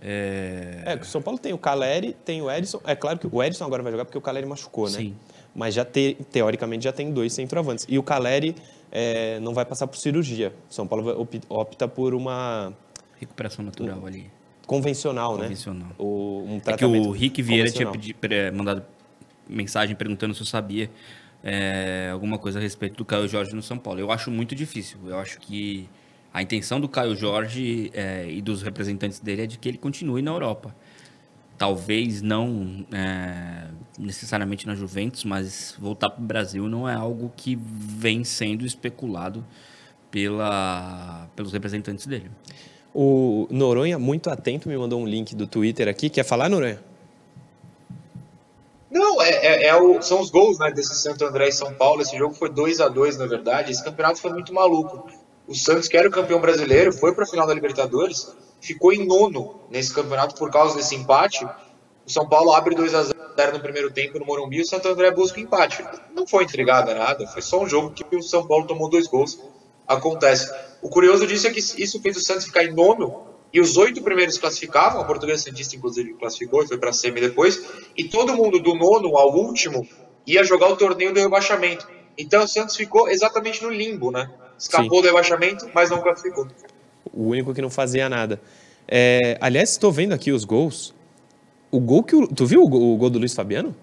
[0.00, 0.82] É.
[0.86, 2.80] É, o São Paulo tem o Caleri, tem o Edson.
[2.84, 4.96] É claro que o Edson agora vai jogar porque o Caleri machucou, né?
[4.98, 5.14] Sim.
[5.54, 7.86] Mas já te- teoricamente já tem dois centroavantes.
[7.88, 8.56] E o Caleri
[8.90, 10.52] é, não vai passar por cirurgia.
[10.68, 12.72] O São Paulo opta por uma
[13.22, 14.30] Recuperação natural ali.
[14.66, 15.88] convencional, Convencional.
[15.88, 15.94] né?
[15.98, 18.16] O, um É que o Rick Vieira tinha convencional.
[18.20, 18.82] pedi- mandado
[19.48, 20.90] mensagem perguntando se eu sabia
[21.42, 23.98] é, alguma coisa a respeito do Caio Jorge no São Paulo.
[24.00, 24.98] Eu acho muito difícil.
[25.06, 25.88] Eu acho que
[26.32, 30.22] a intenção do Caio Jorge é, e dos representantes dele é de que ele continue
[30.22, 30.74] na Europa.
[31.58, 37.56] Talvez não é, necessariamente na Juventus, mas voltar para o Brasil não é algo que
[37.60, 39.44] vem sendo especulado
[40.10, 42.30] pela, pelos representantes dele.
[42.94, 46.10] O Noronha, muito atento, me mandou um link do Twitter aqui.
[46.10, 46.78] Quer falar, Noronha?
[48.90, 52.02] Não, é, é- é o- são os gols né, desse Santo André e São Paulo.
[52.02, 53.72] Esse jogo foi 2 a 2 na verdade.
[53.72, 55.08] Esse campeonato foi muito maluco.
[55.48, 59.06] O Santos, que era o campeão brasileiro, foi para a final da Libertadores, ficou em
[59.06, 61.44] nono nesse campeonato por causa desse empate.
[62.06, 64.88] O São Paulo abre 2 a 0 no primeiro tempo no Morumbi e o Santo
[64.88, 65.82] André busca o empate.
[66.14, 69.38] Não foi entregada nada, foi só um jogo que o São Paulo tomou dois gols.
[69.92, 70.52] Acontece.
[70.80, 74.02] O curioso disso é que isso fez o Santos ficar em nono e os oito
[74.02, 77.62] primeiros classificavam, a Portuguesa Santista inclusive classificou e foi para a semi depois,
[77.96, 79.86] e todo mundo do nono ao último
[80.26, 81.86] ia jogar o torneio do rebaixamento.
[82.16, 84.30] Então o Santos ficou exatamente no limbo, né?
[84.58, 86.46] Escapou do rebaixamento, mas não classificou.
[87.12, 88.40] O único que não fazia nada.
[88.88, 90.94] É, aliás, estou vendo aqui os gols.
[91.70, 93.74] O gol que o, Tu viu o gol, o gol do Luiz Fabiano?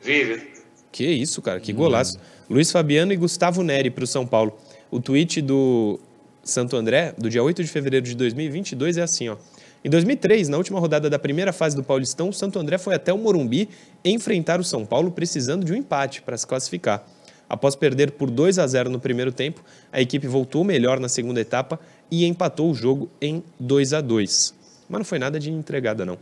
[0.00, 0.50] Vive.
[0.92, 2.18] Que isso, cara, que golaço.
[2.50, 4.58] Luiz Fabiano e Gustavo Neri para o São Paulo.
[4.90, 6.00] O tweet do
[6.42, 9.36] Santo André, do dia 8 de fevereiro de 2022, é assim, ó.
[9.84, 13.12] Em 2003, na última rodada da primeira fase do Paulistão, o Santo André foi até
[13.12, 13.68] o Morumbi
[14.04, 17.06] enfrentar o São Paulo precisando de um empate para se classificar.
[17.48, 21.40] Após perder por 2 a 0 no primeiro tempo, a equipe voltou melhor na segunda
[21.40, 21.78] etapa
[22.10, 24.54] e empatou o jogo em 2 a 2.
[24.88, 26.18] Mas não foi nada de entregada, não.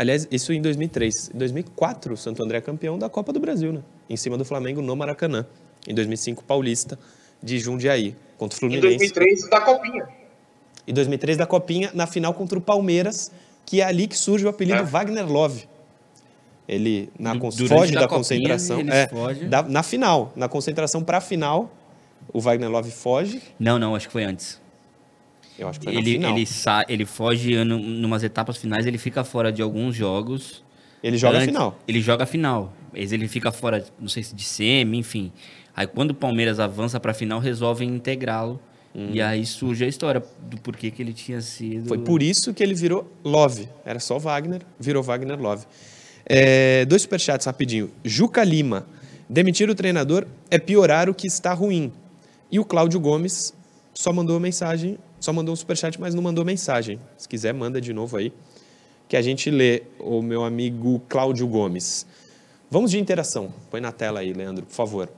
[0.00, 1.30] Aliás, isso em 2003.
[1.34, 3.82] Em 2004, o Santo André é campeão da Copa do Brasil, né?
[4.08, 5.44] Em cima do Flamengo no Maracanã.
[5.86, 6.98] Em 2005, Paulista
[7.42, 8.96] de Jundiaí, contra o Em Fluminense.
[9.12, 10.08] 2003, da Copinha.
[10.86, 13.30] E 2003 da Copinha, na final contra o Palmeiras,
[13.66, 14.82] que é ali que surge o apelido É.
[14.82, 15.68] Wagner Love.
[16.66, 18.80] Ele na durante foge da da, Copinha, concentração.
[18.80, 19.44] ele é, foge.
[19.48, 21.70] da- na final, na concentração para a final,
[22.32, 23.42] o Wagner Love foge.
[23.58, 24.58] Não, não, acho que foi antes.
[25.60, 29.22] Eu acho que foi Ele, ele, sa ele foge em numas etapas finais, ele fica
[29.22, 30.64] fora de alguns jogos.
[31.02, 31.78] Ele joga a final.
[31.86, 32.72] Ele joga a final.
[32.94, 35.30] Ele fica fora, não sei se de semi, enfim.
[35.76, 38.60] Aí quando o Palmeiras avança pra final, resolvem integrá-lo.
[38.92, 41.84] E aí surge a história do porquê que ele tinha sido.
[41.84, 41.88] Hum.
[41.88, 43.68] Foi por isso que ele virou Love.
[43.84, 45.64] Era só Wagner, virou Wagner Love.
[46.26, 47.90] É, dois superchats rapidinho.
[48.04, 48.86] Juca Lima.
[49.28, 51.92] Demitir o treinador é piorar o que está ruim.
[52.50, 53.54] E o Cláudio Gomes
[53.94, 56.98] só mandou mensagem, só mandou um superchat, mas não mandou mensagem.
[57.16, 58.32] Se quiser, manda de novo aí.
[59.06, 62.06] Que a gente lê o meu amigo Cláudio Gomes.
[62.70, 63.52] Vamos de interação.
[63.70, 65.08] Põe na tela aí, Leandro, por favor.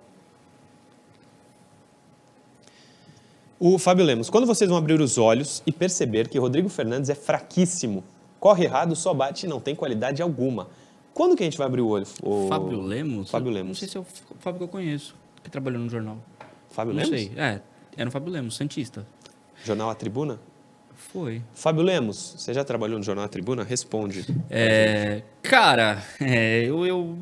[3.60, 7.14] O Fábio Lemos, quando vocês vão abrir os olhos e perceber que Rodrigo Fernandes é
[7.14, 8.02] fraquíssimo,
[8.40, 10.66] corre errado, só bate e não tem qualidade alguma.
[11.14, 12.06] Quando que a gente vai abrir o olho?
[12.24, 12.48] O...
[12.48, 13.30] Fábio Lemos?
[13.30, 13.78] Fábio Não Lemos.
[13.78, 14.06] sei se é o
[14.40, 16.18] Fábio que eu conheço, que trabalhou no jornal.
[16.70, 17.20] Fábio não Lemos?
[17.20, 17.32] sei.
[17.36, 17.60] É,
[17.96, 19.06] era o Fábio Lemos, Santista.
[19.64, 20.38] Jornal A Tribuna?
[20.94, 21.42] Foi.
[21.52, 23.64] Fábio Lemos, você já trabalhou no Jornal A Tribuna?
[23.64, 24.24] Responde.
[24.48, 27.18] É, cara, é, eu, eu,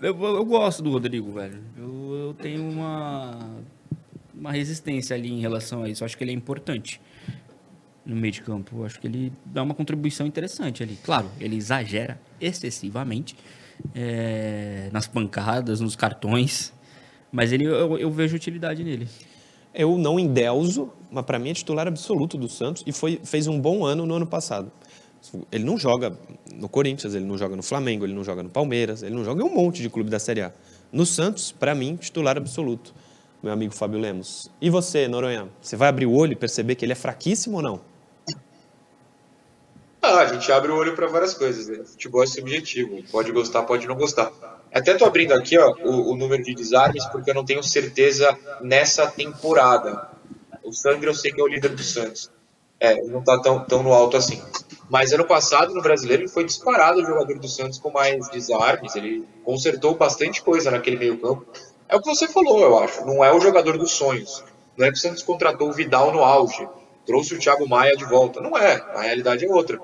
[0.00, 1.62] eu, eu gosto do Rodrigo, velho.
[1.76, 3.38] Eu, eu tenho uma,
[4.34, 6.02] uma resistência ali em relação a isso.
[6.02, 7.00] Eu acho que ele é importante
[8.04, 8.78] no meio de campo.
[8.78, 10.98] Eu acho que ele dá uma contribuição interessante ali.
[11.02, 13.36] Claro, ele exagera excessivamente
[13.94, 16.72] é, nas pancadas, nos cartões.
[17.30, 19.08] Mas ele, eu, eu vejo utilidade nele.
[19.74, 23.60] Eu não endeuso, mas para mim é titular absoluto do Santos e foi, fez um
[23.60, 24.70] bom ano no ano passado.
[25.50, 26.16] Ele não joga
[26.54, 29.42] no Corinthians, ele não joga no Flamengo, ele não joga no Palmeiras, ele não joga
[29.42, 30.52] em um monte de clube da Série A.
[30.92, 32.94] No Santos, para mim, titular absoluto,
[33.42, 34.50] meu amigo Fábio Lemos.
[34.60, 35.48] E você, Noronha?
[35.60, 37.80] Você vai abrir o olho e perceber que ele é fraquíssimo ou não?
[40.00, 41.84] Ah, a gente abre o olho para várias coisas, né?
[41.84, 43.02] Futebol é subjetivo.
[43.10, 44.32] Pode gostar, pode não gostar.
[44.72, 48.36] Até tô abrindo aqui ó, o, o número de desarmes, porque eu não tenho certeza
[48.60, 50.08] nessa temporada.
[50.62, 52.30] O Sandro eu sei que é o líder do Santos.
[52.80, 54.40] É, não tá tão, tão no alto assim.
[54.88, 58.94] Mas ano passado, no brasileiro, ele foi disparado o jogador do Santos com mais desarmes.
[58.94, 61.46] Ele consertou bastante coisa naquele meio-campo.
[61.88, 63.04] É o que você falou, eu acho.
[63.04, 64.44] Não é o jogador dos sonhos.
[64.76, 66.66] Não é que o Santos contratou o Vidal no auge,
[67.04, 68.40] trouxe o Thiago Maia de volta.
[68.40, 68.74] Não é.
[68.94, 69.80] A realidade é outra.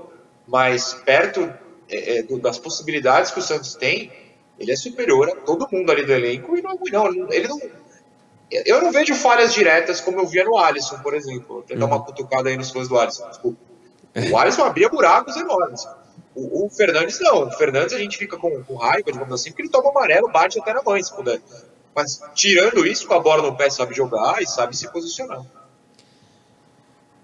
[0.47, 1.53] Mas perto
[1.89, 4.13] é, é, das possibilidades que o Santos tem,
[4.59, 7.33] ele é superior a todo mundo ali do elenco e não é ruim, não.
[7.33, 7.59] Ele não.
[8.51, 11.65] Eu não vejo falhas diretas como eu via no Alisson, por exemplo.
[11.69, 13.29] Vou dar uma cutucada aí nos fãs do Alisson.
[13.29, 13.59] Desculpa.
[14.31, 15.85] O Alisson abria buracos enormes.
[16.35, 17.49] O, o Fernandes não.
[17.49, 20.61] O Fernandes a gente fica com, com raiva, digamos assim, porque ele toma amarelo, bate
[20.61, 21.41] até na mãe, se puder.
[21.95, 25.43] Mas tirando isso, com a bola no pé, sabe jogar e sabe se posicionar.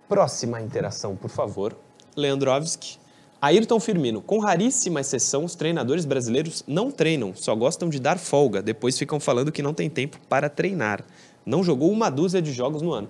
[0.09, 1.77] Próxima interação, por favor.
[2.17, 2.99] Leandrovski.
[3.41, 4.21] Ayrton Firmino.
[4.21, 8.61] Com raríssima exceção, os treinadores brasileiros não treinam, só gostam de dar folga.
[8.61, 11.03] Depois ficam falando que não tem tempo para treinar.
[11.45, 13.09] Não jogou uma dúzia de jogos no ano.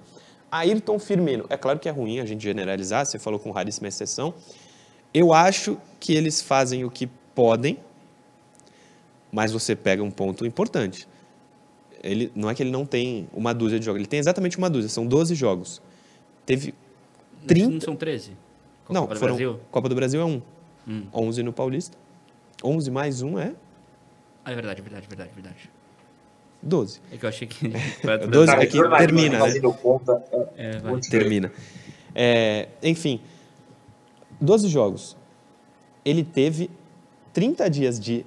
[0.50, 1.46] Ayrton Firmino.
[1.48, 4.34] É claro que é ruim a gente generalizar, você falou com raríssima exceção.
[5.12, 7.78] Eu acho que eles fazem o que podem,
[9.32, 11.08] mas você pega um ponto importante.
[12.02, 14.70] Ele, não é que ele não tem uma dúzia de jogos, ele tem exatamente uma
[14.70, 15.82] dúzia, são 12 jogos.
[16.46, 16.74] Teve
[17.46, 17.70] 30.
[17.70, 18.32] Não são 13?
[18.90, 19.60] Copa Não, do foram, Brasil?
[19.70, 20.42] Copa do Brasil é um.
[20.86, 21.06] Hum.
[21.14, 21.96] 11 no Paulista.
[22.62, 23.54] 11 mais um é
[24.44, 25.70] Ah, é verdade, verdade, verdade, verdade.
[26.62, 27.00] 12.
[27.12, 27.68] É que eu achei que.
[28.28, 29.60] 12 Cara, é que termina, né?
[29.80, 30.22] conta
[30.56, 31.00] é É, vai.
[31.00, 31.52] Termina.
[32.14, 33.20] É, enfim,
[34.40, 35.16] 12 jogos.
[36.04, 36.68] Ele teve
[37.32, 38.26] 30 dias de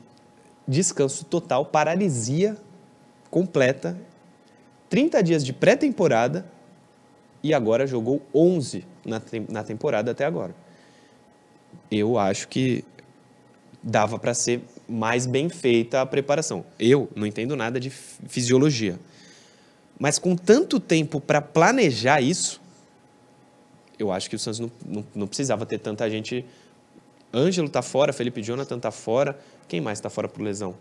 [0.66, 2.56] descanso total, paralisia
[3.30, 4.00] completa,
[4.90, 6.46] 30 dias de pré-temporada
[7.42, 10.56] e agora jogou 11 na, na temporada até agora.
[11.92, 12.84] Eu acho que
[13.82, 16.66] dava para ser mais bem feita a preparação.
[16.80, 19.00] Eu não entendo nada de fi- fisiologia.
[20.00, 22.62] Mas com tanto tempo para planejar isso,
[24.00, 26.46] eu acho que o Santos não, não, não precisava ter tanta gente.
[27.34, 29.38] Ângelo tá fora, Felipe Jonathan tá fora.
[29.68, 30.76] Quem mais está fora por lesão?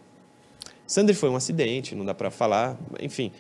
[0.87, 2.77] Sandri foi um acidente, não dá para falar.
[3.01, 3.33] Enfim,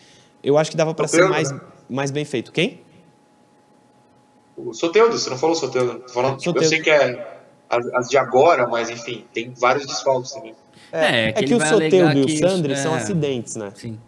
[0.42, 1.60] eu acho que dava para ser mais, né?
[1.88, 2.52] mais bem feito.
[2.52, 2.80] Quem?
[4.56, 6.00] O Soteudo, você não falou Soteudo.
[6.00, 6.68] Tô falando, tipo, eu Soteldo.
[6.68, 10.54] sei que é as, as de agora, mas enfim, tem vários desfalques também.
[10.92, 12.98] É, É que que, ele o vai Soteudo alegar e o que Sandri são é.
[12.98, 13.72] acidentes, né?
[13.74, 13.98] Sim.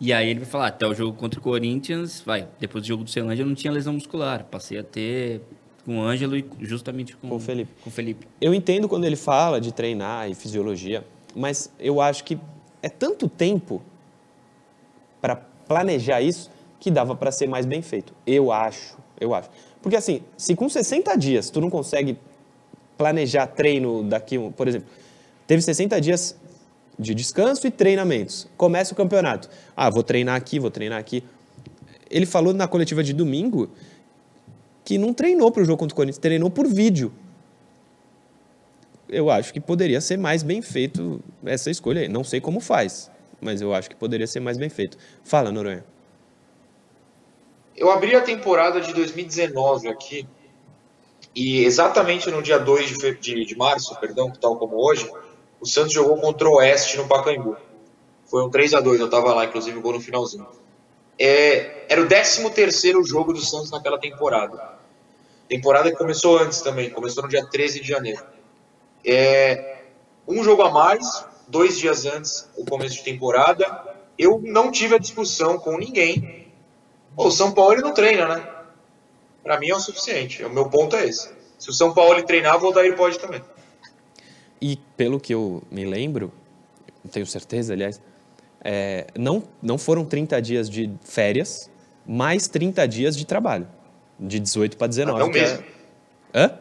[0.00, 3.04] E aí ele vai falar, até o jogo contra o Corinthians, vai, depois do jogo
[3.04, 5.42] do Ceilândia eu não tinha lesão muscular, passei a ter
[5.84, 7.70] com o Ângelo e justamente com, Com o Felipe.
[7.82, 8.26] Com o Felipe.
[8.40, 11.04] Eu entendo quando ele fala de treinar e fisiologia,
[11.34, 12.38] mas eu acho que
[12.80, 13.82] é tanto tempo
[15.20, 18.14] para planejar isso que dava para ser mais bem feito.
[18.24, 19.50] Eu acho, eu acho.
[19.82, 22.18] Porque assim, se com 60 dias tu não consegue
[22.96, 24.88] planejar treino daqui, por exemplo,
[25.46, 26.36] teve 60 dias
[26.98, 28.48] de descanso e treinamentos.
[28.56, 29.48] Começa o campeonato.
[29.76, 31.22] Ah, vou treinar aqui, vou treinar aqui.
[32.10, 33.70] Ele falou na coletiva de domingo
[34.84, 37.12] que não treinou para o jogo contra o Corinthians, treinou por vídeo
[39.08, 42.08] eu acho que poderia ser mais bem feito essa escolha aí.
[42.08, 44.98] Não sei como faz, mas eu acho que poderia ser mais bem feito.
[45.24, 45.84] Fala, Noronha.
[47.78, 50.26] Eu abri a temporada de 2019 aqui
[51.32, 55.08] e exatamente no dia 2 de, de, de março, perdão, tal como hoje,
[55.60, 57.56] o Santos jogou contra o Oeste no Pacaembu.
[58.26, 60.44] Foi um 3 a 2 eu estava lá, inclusive, gol no finalzinho.
[61.16, 64.76] É, era o 13 terceiro jogo do Santos naquela temporada.
[65.48, 68.24] Temporada que começou antes também, começou no dia 13 de janeiro.
[69.06, 69.82] É,
[70.26, 73.96] um jogo a mais, dois dias antes do começo de temporada.
[74.18, 76.47] Eu não tive a discussão com ninguém
[77.18, 78.48] Pô, o São Paulo ele não treina, né?
[79.42, 80.44] Pra mim é o suficiente.
[80.44, 81.28] O meu ponto é esse.
[81.58, 83.42] Se o São Paulo ele treinar, o Odair pode também.
[84.62, 86.32] E pelo que eu me lembro,
[87.10, 88.00] tenho certeza, aliás,
[88.64, 91.68] é, não, não foram 30 dias de férias,
[92.06, 93.66] mais 30 dias de trabalho.
[94.16, 95.18] De 18 para 19.
[95.18, 95.64] não é- mesmo.
[96.32, 96.58] Hã?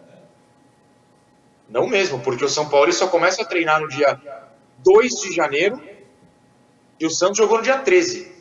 [1.69, 4.19] Não mesmo, porque o São Paulo ele só começa a treinar no dia
[4.79, 5.79] 2 de janeiro
[6.99, 8.36] e o Santos jogou no dia 13.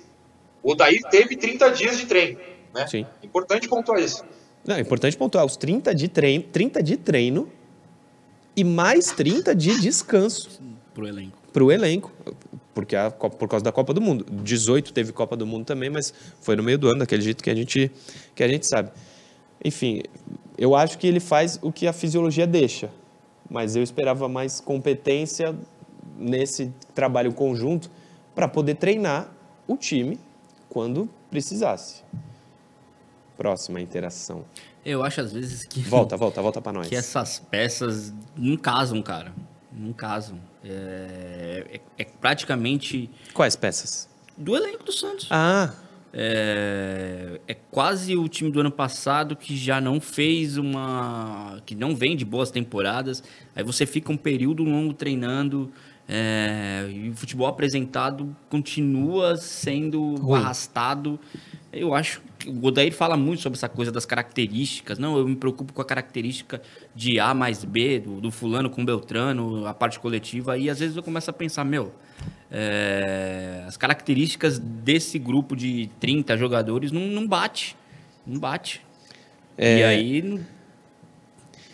[0.66, 2.40] O Odair teve 30 dias de treino.
[2.74, 2.88] Né?
[2.88, 3.06] Sim.
[3.22, 4.24] Importante pontuar isso.
[4.66, 7.48] Não, é importante pontuar os 30 de treino, 30 de treino
[8.56, 10.60] e mais 30 de descanso.
[10.92, 11.38] Pro elenco.
[11.52, 12.10] para o elenco,
[12.74, 14.26] porque a, por causa da Copa do Mundo.
[14.42, 17.50] 18 teve Copa do Mundo também, mas foi no meio do ano, daquele jeito que
[17.50, 17.88] a gente,
[18.34, 18.90] que a gente sabe.
[19.64, 20.02] Enfim,
[20.58, 22.90] eu acho que ele faz o que a fisiologia deixa,
[23.48, 25.54] mas eu esperava mais competência
[26.18, 27.88] nesse trabalho conjunto
[28.34, 29.32] para poder treinar
[29.68, 30.18] o time
[30.76, 32.02] quando precisasse.
[33.34, 34.44] Próxima interação.
[34.84, 35.80] Eu acho às vezes que.
[35.80, 36.86] Volta, volta, volta para nós.
[36.86, 39.32] que essas peças não casam, cara.
[39.72, 40.38] Não casam.
[40.62, 41.64] É,
[41.96, 44.06] é- é praticamente Quais peças?
[44.36, 45.28] do elenco do Santos.
[45.30, 45.72] Ah,
[46.18, 51.60] É, é quase o time do ano passado que já não fez uma.
[51.66, 53.22] que não vem de boas temporadas.
[53.54, 55.70] Aí você fica um período longo treinando.
[56.08, 61.20] é, e o futebol apresentado continua sendo arrastado.
[61.76, 64.98] Eu acho que o Godair fala muito sobre essa coisa das características.
[64.98, 66.60] Não, eu me preocupo com a característica
[66.94, 70.56] de A mais B, do, do fulano com Beltrano, a parte coletiva.
[70.56, 71.92] E às vezes eu começo a pensar, meu,
[72.50, 77.76] é, as características desse grupo de 30 jogadores não, não bate.
[78.26, 78.80] Não bate.
[79.58, 79.78] É.
[79.78, 80.40] E aí não-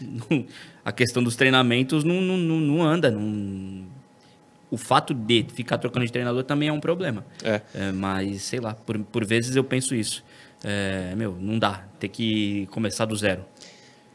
[0.00, 0.46] não-
[0.84, 3.10] a questão dos treinamentos não, não, não, não anda.
[3.10, 3.86] não-
[4.72, 7.24] o fato de ficar trocando de treinador também é um problema.
[7.44, 7.60] É.
[7.74, 10.24] É, mas, sei lá, por, por vezes eu penso isso.
[10.64, 11.84] É, meu, não dá.
[12.00, 13.44] Ter que começar do zero.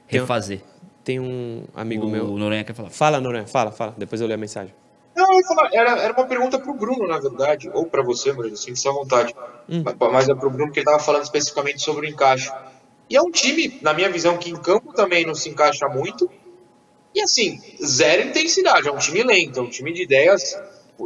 [0.09, 0.61] Tem um- Refazer.
[1.03, 2.25] tem um amigo o, meu.
[2.33, 2.89] O Noronha quer falar.
[2.89, 3.93] Fala, Noronha, fala, fala.
[3.97, 4.73] Depois eu leio a mensagem.
[5.15, 8.31] Não, eu ia falar, era, era uma pergunta pro Bruno, na verdade, ou para você,
[8.31, 9.33] Murilo, sinta-se à vontade.
[9.67, 12.51] Mas- Mas é pro Bruno que ele estava falando especificamente sobre o encaixe.
[13.09, 16.29] E é um time, na minha visão, que em campo também não se encaixa muito.
[17.15, 18.87] E assim, zero intensidade.
[18.87, 20.55] É um time lento, é um time de ideias,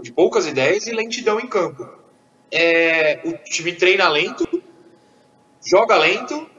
[0.03, 1.87] de poucas ideias e lentidão em campo.
[2.51, 4.45] É, o time treina lento,
[5.65, 6.49] joga lento.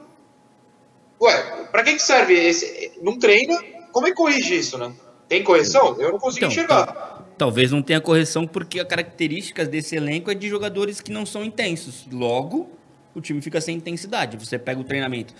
[1.21, 2.91] Ué, pra que, que serve esse?
[3.01, 4.93] Não treina, como é que corrige isso, né?
[5.27, 5.99] Tem correção?
[6.01, 6.85] Eu não consigo Então, enxergar.
[6.87, 11.25] tal- talvez não tenha correção porque a característica desse elenco é de jogadores que não
[11.25, 12.05] são intensos.
[12.11, 12.69] Logo,
[13.15, 14.35] o time fica sem intensidade.
[14.37, 15.33] Você pega o treinamento.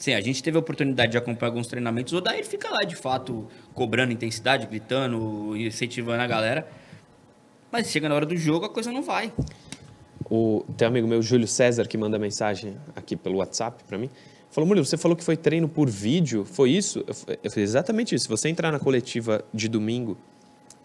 [0.00, 2.14] Sim, a gente teve a oportunidade de acompanhar alguns treinamentos.
[2.14, 6.66] O Daí fica lá, de fato, cobrando intensidade, gritando, incentivando a galera.
[7.70, 9.30] Mas chega na hora do jogo, a coisa não vai.
[10.30, 14.08] O, tem um amigo meu, Júlio César, que manda mensagem aqui pelo WhatsApp para mim.
[14.50, 17.00] Falou, Murilo, você falou que foi treino por vídeo, foi isso?
[17.00, 18.22] Eu, eu falei, exatamente isso.
[18.22, 20.16] Se você entrar na coletiva de domingo,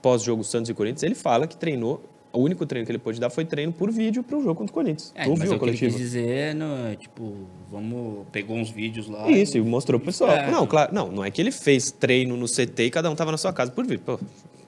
[0.01, 2.03] pós-jogo Santos e Corinthians, ele fala que treinou,
[2.35, 4.71] o único treino que ele pôde dar foi treino por vídeo para o jogo contra
[4.71, 5.11] o Corinthians.
[5.15, 7.33] É, tu mas viu é o que ele quis dizer, não, é, tipo,
[7.71, 9.29] vamos, pegou uns vídeos lá.
[9.29, 10.31] Isso, e mostrou pro pessoal.
[10.31, 10.51] É.
[10.51, 13.31] Não, claro, não, não é que ele fez treino no CT e cada um tava
[13.31, 14.03] na sua casa por vídeo.
[14.05, 14.19] Pô,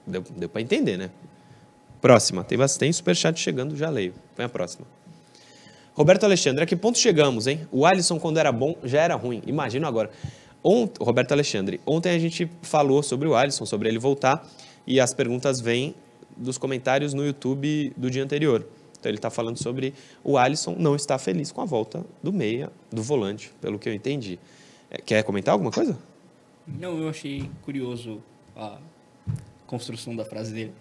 [0.06, 1.10] deu, deu para entender, né?
[2.00, 4.14] Próxima, tem bastante superchat chegando, já leio.
[4.36, 4.86] Põe a próxima.
[5.94, 7.66] Roberto Alexandre, a que ponto chegamos, hein?
[7.72, 9.42] O Alisson, quando era bom, já era ruim.
[9.46, 10.10] Imagino agora.
[10.62, 10.92] Ont...
[11.00, 14.46] Roberto Alexandre, ontem a gente falou sobre o Alisson, sobre ele voltar,
[14.86, 15.94] e as perguntas vêm
[16.38, 18.66] dos comentários no YouTube do dia anterior.
[18.98, 22.70] Então ele está falando sobre o Alisson não está feliz com a volta do meia,
[22.90, 24.38] do volante, pelo que eu entendi.
[24.90, 25.96] É, quer comentar alguma coisa?
[26.66, 28.22] Não, eu achei curioso
[28.56, 28.78] a
[29.66, 30.74] construção da frase dele.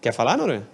[0.00, 0.66] Quer falar, Noronha?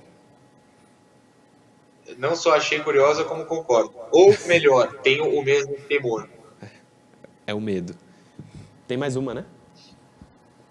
[2.18, 3.94] Não só achei curiosa, como concordo.
[4.10, 6.28] Ou melhor, tenho o mesmo temor.
[7.46, 7.94] É o medo.
[8.86, 9.44] Tem mais uma, né?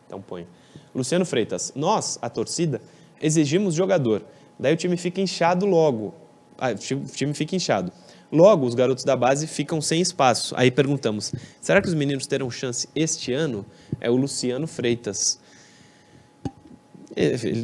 [0.05, 0.47] Então põe.
[0.93, 1.71] Luciano Freitas.
[1.75, 2.81] Nós, a torcida,
[3.21, 4.23] exigimos jogador.
[4.59, 6.13] Daí o time fica inchado logo.
[6.57, 7.91] Ah, o time fica inchado.
[8.31, 10.53] Logo, os garotos da base ficam sem espaço.
[10.57, 13.65] Aí perguntamos: será que os meninos terão chance este ano?
[13.99, 15.39] É o Luciano Freitas.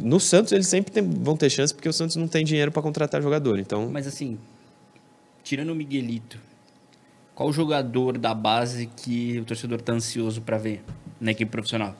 [0.02, 2.82] No Santos eles sempre tem, vão ter chance porque o Santos não tem dinheiro para
[2.82, 3.58] contratar jogador.
[3.58, 4.38] Então, Mas assim,
[5.42, 6.38] tirando o Miguelito,
[7.34, 10.82] qual jogador da base que o torcedor tá ansioso para ver
[11.18, 11.96] na equipe profissional?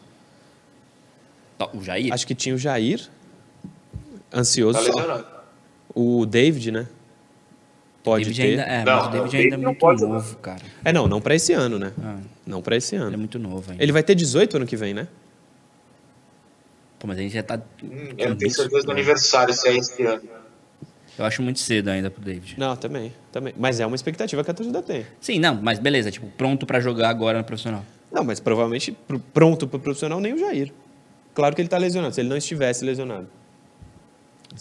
[1.57, 2.13] Tá, O Jair?
[2.13, 3.09] acho que tinha o Jair,
[4.35, 4.79] ansioso.
[4.79, 5.27] Tá lesionado.
[5.95, 6.87] o David, né?
[8.03, 8.49] Pode David ter.
[8.49, 10.63] ainda, é, Não, mas o David o ainda é David não muito pode novo, cara.
[10.85, 11.93] É, não, não para esse ano, né?
[12.03, 13.19] Ah, Não para esse ele é ano.
[13.19, 13.83] muito novo ainda.
[13.83, 15.09] Ele vai ter 18 ano que vem, né?
[16.99, 17.61] Pô, mas a gente já tá.
[17.83, 20.23] Hum, eu não tenho certeza do aniversário se é esse ano.
[21.19, 22.55] Eu acho muito cedo ainda pro David.
[22.59, 23.53] Não, também, também.
[23.57, 25.05] Mas é uma expectativa que a torcida tem.
[25.21, 27.85] Sim, não, mas beleza, tipo, pronto pra jogar agora no profissional.
[28.11, 30.73] Não, mas provavelmente pr- pronto para o profissional nem o Jair.
[31.35, 33.29] Claro que ele está lesionado, se ele não estivesse lesionado.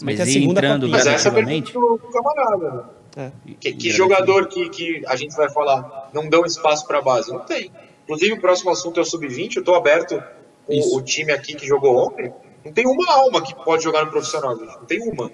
[0.02, 2.72] Mas que a segunda entrando Mas essa é a pergunta do camarada.
[2.72, 2.84] né?
[3.18, 3.32] É.
[3.60, 7.32] Que, que jogador que, que a gente vai falar não dão espaço para base?
[7.32, 7.72] Não tem.
[8.04, 9.56] Inclusive, o próximo assunto é o sub-20.
[9.56, 10.22] Eu estou aberto
[10.68, 12.32] o, o time aqui que jogou ontem.
[12.64, 14.76] Não tem uma alma que pode jogar no profissional, gente.
[14.76, 15.32] Não tem uma.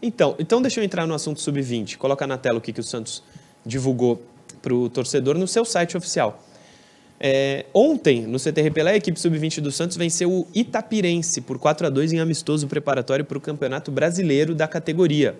[0.00, 1.96] Então, então deixa eu entrar no assunto sub-20.
[1.96, 3.22] Coloca na tela o que, que o Santos
[3.64, 4.22] divulgou
[4.62, 6.42] para o torcedor no seu site oficial.
[7.20, 8.38] É, ontem, no
[8.72, 12.68] Pelé, a equipe sub-20 do Santos venceu o Itapirense por 4 a 2 em amistoso
[12.68, 15.36] preparatório para o Campeonato Brasileiro da categoria.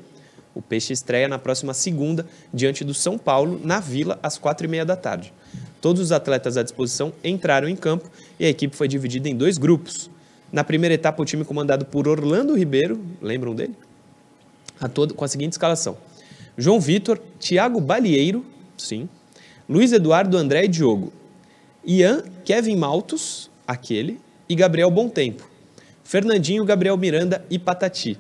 [0.54, 4.68] O Peixe estreia na próxima segunda, diante do São Paulo, na Vila, às quatro e
[4.68, 5.32] meia da tarde.
[5.80, 8.10] Todos os atletas à disposição entraram em campo
[8.40, 10.10] e a equipe foi dividida em dois grupos.
[10.50, 13.76] Na primeira etapa, o time comandado por Orlando Ribeiro, lembram dele?
[14.80, 15.96] A todo, com a seguinte escalação:
[16.56, 18.44] João Vitor, Thiago Balieiro,
[18.76, 19.08] sim,
[19.68, 21.12] Luiz Eduardo, André e Diogo,
[21.90, 25.48] Ian, Kevin Maltos, aquele, e Gabriel Tempo,
[26.04, 28.18] Fernandinho, Gabriel Miranda e Patati.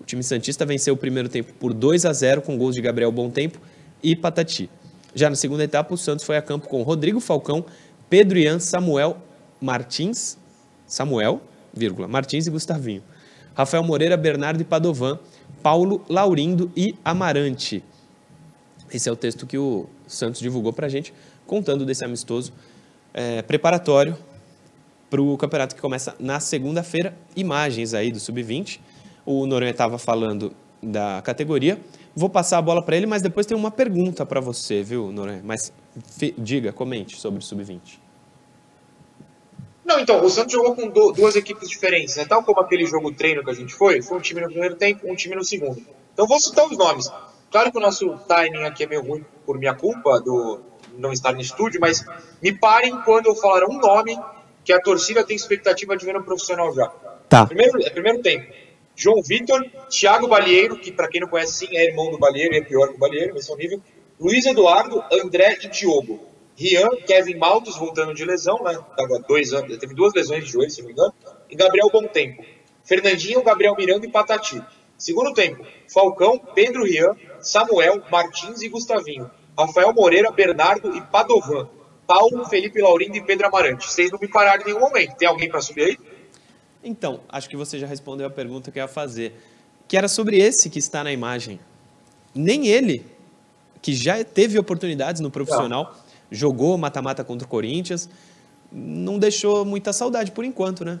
[0.00, 3.12] O time Santista venceu o primeiro tempo por 2 a 0 com gols de Gabriel
[3.30, 3.60] Tempo
[4.02, 4.70] e Patati.
[5.14, 7.66] Já na segunda etapa, o Santos foi a campo com Rodrigo Falcão,
[8.08, 9.18] Pedro Ian, Samuel
[9.60, 10.38] Martins,
[10.86, 11.42] Samuel,
[11.74, 13.02] vírgula, Martins e Gustavinho.
[13.54, 15.18] Rafael Moreira, Bernardo e Padovan,
[15.62, 17.84] Paulo, Laurindo e Amarante.
[18.90, 21.12] Esse é o texto que o Santos divulgou para a gente,
[21.46, 22.50] contando desse amistoso
[23.14, 24.16] eh, preparatório
[25.08, 27.16] para o campeonato que começa na segunda-feira.
[27.36, 28.80] Imagens aí do Sub-20.
[29.24, 30.52] O Noronha estava falando
[30.82, 31.80] da categoria.
[32.14, 35.40] Vou passar a bola para ele, mas depois tem uma pergunta para você, viu, Noronha?
[35.44, 35.72] Mas
[36.36, 37.98] diga, comente sobre o Sub-20.
[39.84, 42.24] Não, então, o Santos jogou com du- duas equipes diferentes, né?
[42.24, 45.10] Tal como aquele jogo treino que a gente foi, foi um time no primeiro tempo,
[45.10, 45.80] um time no segundo.
[46.12, 47.10] Então, vou citar os nomes.
[47.50, 50.60] Claro que o nosso timing aqui é meio ruim por minha culpa, do
[50.98, 52.04] não estar no estúdio, mas
[52.42, 54.18] me parem quando eu falar um nome
[54.64, 56.88] que a torcida tem expectativa de ver no profissional já.
[57.28, 57.46] Tá.
[57.46, 58.52] Primeiro, é primeiro tempo.
[58.96, 62.60] João Vitor, Thiago Balieiro, que para quem não conhece, sim, é irmão do Balieiro é
[62.60, 63.82] pior que o Balieiro, esse é o nível.
[64.20, 66.20] Luiz Eduardo, André e Diogo.
[66.56, 68.78] Rian, Kevin Maltos voltando de lesão, né?
[68.96, 71.12] Tava dois anos, teve duas lesões de joelho, se não me engano.
[71.50, 72.44] E Gabriel Tempo.
[72.84, 74.62] Fernandinho, Gabriel Miranda e Patati.
[74.96, 79.28] Segundo tempo, Falcão, Pedro Rian, Samuel, Martins e Gustavinho.
[79.56, 81.68] Rafael Moreira, Bernardo e Padovan.
[82.06, 83.86] Paulo, Felipe Laurindo e Pedro Amarante.
[83.86, 85.16] Vocês não me pararam em nenhum momento.
[85.16, 85.98] Tem alguém para subir aí?
[86.82, 89.34] Então, acho que você já respondeu a pergunta que eu ia fazer,
[89.88, 91.58] que era sobre esse que está na imagem.
[92.34, 93.06] Nem ele,
[93.80, 95.96] que já teve oportunidades no profissional,
[96.30, 98.08] jogou mata-mata contra o Corinthians,
[98.70, 100.98] não deixou muita saudade por enquanto, né?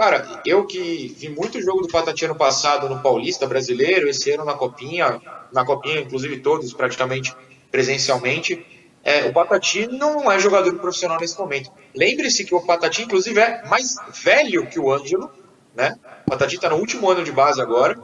[0.00, 4.46] Cara, eu que vi muito jogo do Patati ano passado no Paulista Brasileiro, esse ano
[4.46, 5.20] na Copinha,
[5.52, 7.36] na Copinha, inclusive todos praticamente
[7.70, 8.64] presencialmente,
[9.04, 11.70] é, o Patati não é jogador profissional nesse momento.
[11.94, 15.30] Lembre-se que o Patati, inclusive, é mais velho que o Ângelo,
[15.74, 15.98] né?
[16.26, 17.98] O Patati está no último ano de base agora,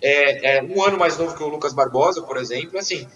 [0.00, 2.78] é, é um ano mais novo que o Lucas Barbosa, por exemplo.
[2.78, 3.06] Assim,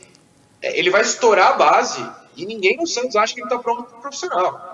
[0.60, 2.06] é, ele vai estourar a base
[2.36, 4.71] e ninguém no Santos acha que ele está pronto para profissional.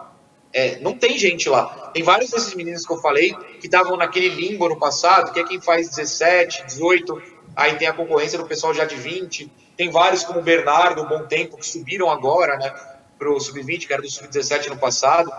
[0.52, 1.90] É, não tem gente lá.
[1.92, 5.44] Tem vários desses meninos que eu falei que estavam naquele limbo no passado, que é
[5.44, 7.22] quem faz 17, 18,
[7.54, 9.50] aí tem a concorrência do pessoal já de 20.
[9.76, 12.72] Tem vários como o Bernardo, Bom Tempo, que subiram agora, né,
[13.18, 15.30] pro Sub-20, que era do Sub-17 no passado.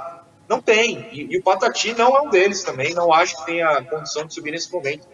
[0.48, 1.10] Não tem.
[1.12, 4.34] E, e o Patati não é um deles também, não acho que tenha condição de
[4.34, 5.08] subir nesse momento.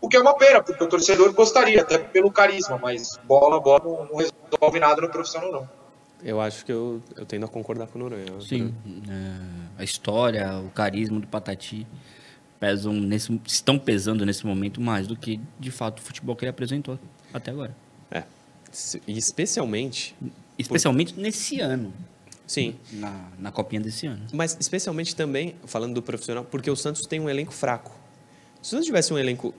[0.00, 3.82] O que é uma pena, porque o torcedor gostaria, até pelo carisma, mas bola, bola
[3.84, 5.77] não resolve nada no profissional, não.
[6.22, 8.40] Eu acho que eu, eu tendo a concordar com o Noronha.
[8.40, 8.74] Sim.
[9.08, 11.86] É, a história, o carisma do Patati
[12.58, 16.50] pesam nesse, estão pesando nesse momento mais do que, de fato, o futebol que ele
[16.50, 16.98] apresentou
[17.32, 17.76] até agora.
[18.10, 18.24] É.
[19.06, 20.14] E especialmente.
[20.58, 21.20] Especialmente por...
[21.20, 21.92] nesse ano.
[22.46, 22.76] Sim.
[22.92, 24.26] Na, na copinha desse ano.
[24.32, 27.92] Mas especialmente também, falando do profissional, porque o Santos tem um elenco fraco.
[28.60, 29.54] Se o Santos tivesse um elenco.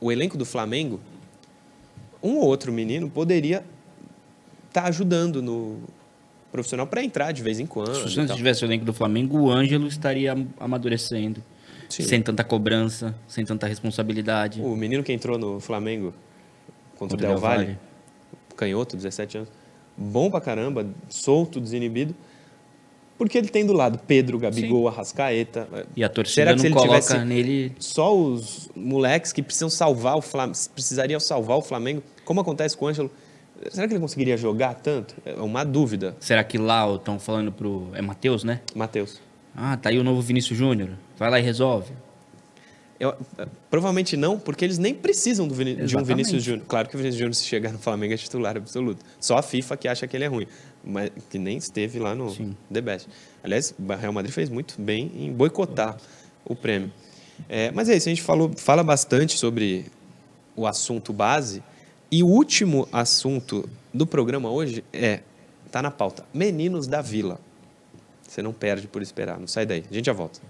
[0.00, 0.98] O elenco do Flamengo,
[2.22, 3.62] um ou outro menino poderia
[4.72, 5.80] tá ajudando no
[6.50, 7.94] profissional para entrar de vez em quando.
[7.94, 11.42] Se o Santos tivesse o elenco do Flamengo, o Ângelo estaria amadurecendo.
[11.88, 12.04] Sim.
[12.04, 14.60] Sem tanta cobrança, sem tanta responsabilidade.
[14.60, 16.14] O menino que entrou no Flamengo
[16.96, 17.78] contra, contra o Del, Del Valle, Valle,
[18.56, 19.48] canhoto, 17 anos,
[19.96, 22.14] bom pra caramba, solto, desinibido.
[23.18, 24.94] Porque ele tem do lado Pedro, Gabigol, Sim.
[24.94, 25.68] Arrascaeta.
[25.94, 27.72] E a torcida Será que não coloca nele...
[27.78, 32.86] Só os moleques que precisam salvar o Flamengo, precisariam salvar o Flamengo, como acontece com
[32.86, 33.10] o Ângelo,
[33.68, 35.14] será que ele conseguiria jogar tanto?
[35.24, 36.16] É uma dúvida.
[36.20, 37.88] Será que lá estão falando pro...
[37.92, 38.60] É Matheus, né?
[38.74, 39.20] Matheus.
[39.54, 40.90] Ah, tá aí o novo Vinícius Júnior.
[41.18, 41.92] Vai lá e resolve.
[42.98, 43.14] Eu,
[43.70, 46.66] provavelmente não, porque eles nem precisam do de um Vinícius Júnior.
[46.68, 49.02] Claro que o Vinícius Júnior, se chegar no Flamengo, é titular absoluto.
[49.18, 50.46] Só a FIFA que acha que ele é ruim,
[50.84, 52.54] mas que nem esteve lá no Sim.
[52.70, 53.08] The Best.
[53.42, 55.96] Aliás, o Real Madrid fez muito bem em boicotar
[56.44, 56.92] o prêmio.
[57.48, 59.86] É, mas é isso, a gente falou, fala bastante sobre
[60.54, 61.62] o assunto base.
[62.12, 65.20] E o último assunto do programa hoje é,
[65.70, 67.40] tá na pauta, Meninos da Vila.
[68.20, 69.84] Você não perde por esperar, não sai daí.
[69.88, 70.40] A gente já volta.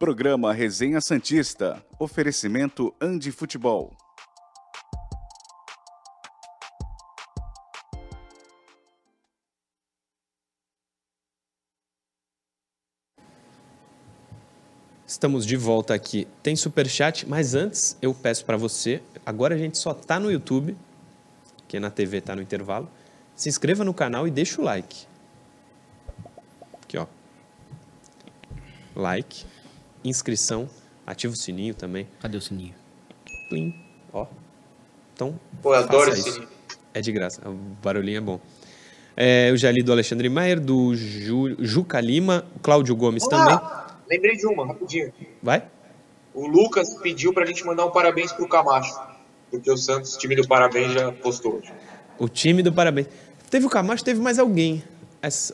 [0.00, 1.80] Programa Resenha Santista.
[1.96, 3.92] Oferecimento Andi Futebol.
[15.10, 16.28] Estamos de volta aqui.
[16.40, 20.30] Tem super chat, mas antes eu peço para você, agora a gente só tá no
[20.30, 20.76] YouTube,
[21.66, 22.88] que na TV tá no intervalo.
[23.34, 25.06] Se inscreva no canal e deixa o like.
[26.80, 27.06] Aqui, ó.
[28.94, 29.44] Like
[30.04, 30.70] inscrição,
[31.04, 32.06] ativa o sininho também.
[32.20, 32.76] Cadê o sininho?
[33.48, 33.74] Plim,
[34.12, 34.28] ó.
[35.12, 36.48] Então, Pô, eu adoro esse sininho.
[36.94, 38.40] É de graça, o barulhinho é bom.
[39.16, 43.89] É, eu já li do Alexandre Maier, do Ju, Juca Lima, Cláudio Gomes Olá, também.
[44.10, 45.12] Lembrei de uma, rapidinho.
[45.40, 45.62] Vai?
[46.34, 48.98] O Lucas pediu pra gente mandar um parabéns pro Camacho,
[49.50, 51.62] porque o Santos, time do parabéns, já postou.
[52.18, 53.06] O time do parabéns.
[53.48, 54.82] Teve o Camacho, teve mais alguém.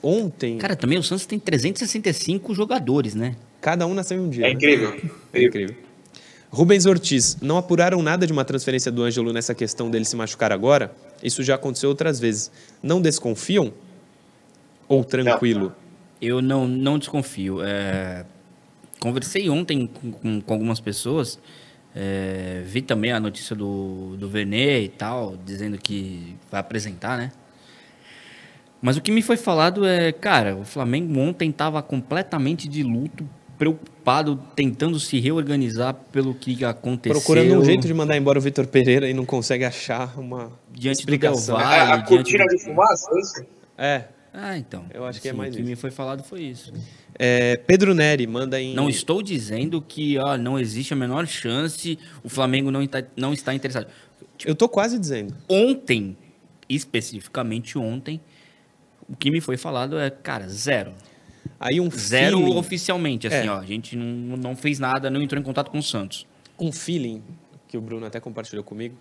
[0.03, 0.59] Ontem.
[0.59, 3.37] Cara, também o Santos tem 365 jogadores, né?
[3.61, 4.47] Cada um nasceu em um dia.
[4.47, 4.55] É né?
[4.55, 5.01] incrível.
[5.33, 5.77] É incrível.
[6.49, 10.53] Rubens Ortiz, não apuraram nada de uma transferência do Ângelo nessa questão dele se machucar
[10.53, 10.95] agora?
[11.23, 12.51] Isso já aconteceu outras vezes.
[12.83, 13.73] Não desconfiam?
[14.89, 15.67] Ou tranquilo?
[15.67, 15.87] Não.
[16.21, 17.61] Eu não, não desconfio.
[17.63, 18.25] É...
[19.01, 21.39] Conversei ontem com, com, com algumas pessoas.
[21.95, 22.63] É...
[22.65, 27.33] Vi também a notícia do, do Vene e tal, dizendo que vai apresentar, né?
[28.81, 33.29] Mas o que me foi falado é, cara, o Flamengo ontem estava completamente de luto
[33.57, 37.19] preocupado, tentando se reorganizar pelo que aconteceu.
[37.19, 41.01] Procurando um jeito de mandar embora o Vitor Pereira e não consegue achar uma diante
[41.01, 41.57] explicação.
[41.57, 42.51] do Del Valle, a, a cortina do...
[42.55, 43.47] de fumaça, é isso?
[43.79, 44.05] É.
[44.33, 44.85] Ah, então.
[44.93, 45.71] Eu acho que é mais O que isso.
[45.71, 46.73] me foi falado foi isso.
[47.19, 48.75] É, Pedro Neri manda em.
[48.75, 53.33] Não estou dizendo que ó, não existe a menor chance, o Flamengo não está, não
[53.33, 53.87] está interessado.
[54.37, 55.35] Tipo, Eu tô quase dizendo.
[55.49, 56.17] Ontem,
[56.69, 58.21] especificamente ontem,
[59.09, 60.93] o que me foi falado é, cara, zero.
[61.59, 63.51] Aí um Zero feeling, oficialmente, assim, é.
[63.51, 63.59] ó.
[63.59, 66.27] A gente não, não fez nada, não entrou em contato com o Santos.
[66.59, 67.23] Um feeling
[67.69, 68.97] que o Bruno até compartilhou comigo.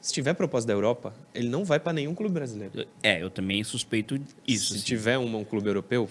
[0.00, 2.86] Se tiver proposta da Europa, ele não vai para nenhum clube brasileiro.
[3.02, 4.68] É, eu também suspeito isso.
[4.68, 4.84] Se assim.
[4.84, 6.08] tiver um, um, clube europeu,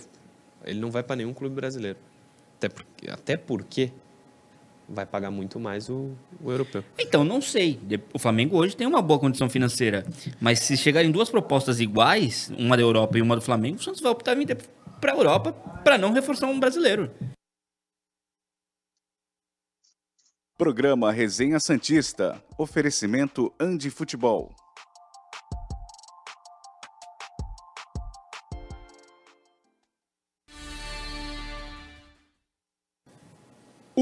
[0.65, 1.97] ele não vai para nenhum clube brasileiro.
[2.57, 3.91] Até porque, até porque
[4.87, 6.11] vai pagar muito mais o,
[6.41, 6.83] o, europeu.
[6.97, 7.79] Então, não sei.
[8.13, 10.05] O Flamengo hoje tem uma boa condição financeira.
[10.39, 14.01] Mas se chegarem duas propostas iguais, uma da Europa e uma do Flamengo, o Santos
[14.01, 14.45] vai optar em
[15.01, 15.51] para a Europa
[15.83, 17.11] para não reforçar um brasileiro.
[20.57, 22.41] Programa Resenha Santista.
[22.57, 24.55] Oferecimento Andi Futebol.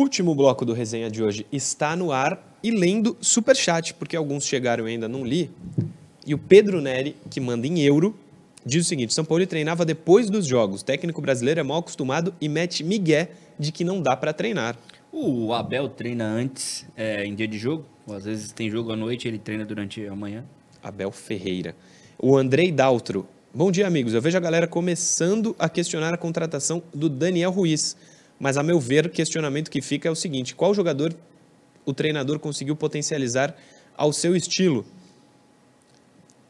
[0.04, 4.45] Último bloco do resenha de hoje está no ar e lendo super chat, porque alguns
[4.45, 5.49] chegaram e ainda não li.
[6.28, 8.14] E o Pedro Neri, que manda em euro,
[8.66, 10.82] diz o seguinte: São Paulo treinava depois dos jogos.
[10.82, 14.78] O técnico brasileiro é mal acostumado e mete migué de que não dá para treinar.
[15.10, 17.86] O Abel treina antes, é, em dia de jogo.
[18.10, 20.43] Às vezes tem jogo à noite, ele treina durante a manhã.
[20.84, 21.78] Abel Ferreira.
[22.20, 23.26] O Andrei Daltro.
[23.54, 24.14] Bom dia, amigos.
[24.14, 27.95] Eu vejo a galera começando a questionar a contratação do Daniel Ruiz.
[28.44, 31.16] Mas, a meu ver, o questionamento que fica é o seguinte: qual jogador
[31.86, 33.56] o treinador conseguiu potencializar
[33.96, 34.86] ao seu estilo?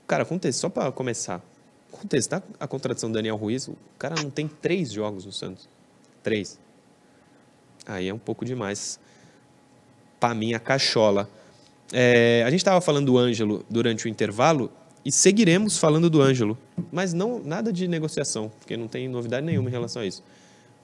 [0.07, 1.39] Cara, contexto, só para começar.
[1.91, 5.69] Contestar a contratação do Daniel Ruiz, o cara não tem três jogos no Santos.
[6.23, 6.59] Três.
[7.85, 8.99] Aí é um pouco demais.
[10.19, 11.29] Para mim, a cachola.
[11.91, 14.71] É, a gente estava falando do Ângelo durante o intervalo
[15.05, 16.57] e seguiremos falando do Ângelo,
[16.91, 20.23] mas não nada de negociação, porque não tem novidade nenhuma em relação a isso.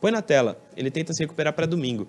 [0.01, 2.07] Põe na tela, ele tenta se recuperar para domingo.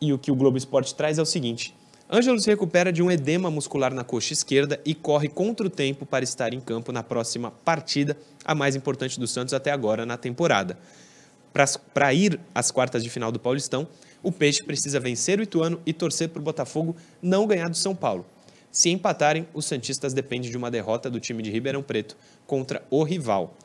[0.00, 1.74] E o que o Globo Esporte traz é o seguinte:
[2.10, 6.04] Ângelo se recupera de um edema muscular na coxa esquerda e corre contra o tempo
[6.04, 10.16] para estar em campo na próxima partida, a mais importante do Santos até agora na
[10.16, 10.78] temporada.
[11.92, 13.86] Para ir às quartas de final do Paulistão,
[14.22, 17.94] o Peixe precisa vencer o Ituano e torcer para o Botafogo não ganhar do São
[17.94, 18.26] Paulo.
[18.70, 23.04] Se empatarem, os Santistas dependem de uma derrota do time de Ribeirão Preto contra o
[23.04, 23.56] rival.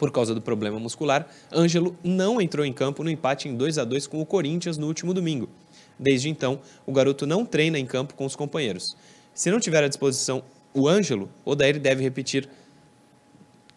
[0.00, 3.84] Por causa do problema muscular, Ângelo não entrou em campo no empate em 2 a
[3.84, 5.46] 2 com o Corinthians no último domingo.
[5.98, 8.96] Desde então, o garoto não treina em campo com os companheiros.
[9.34, 10.42] Se não tiver à disposição
[10.72, 12.48] o Ângelo, Odair deve repetir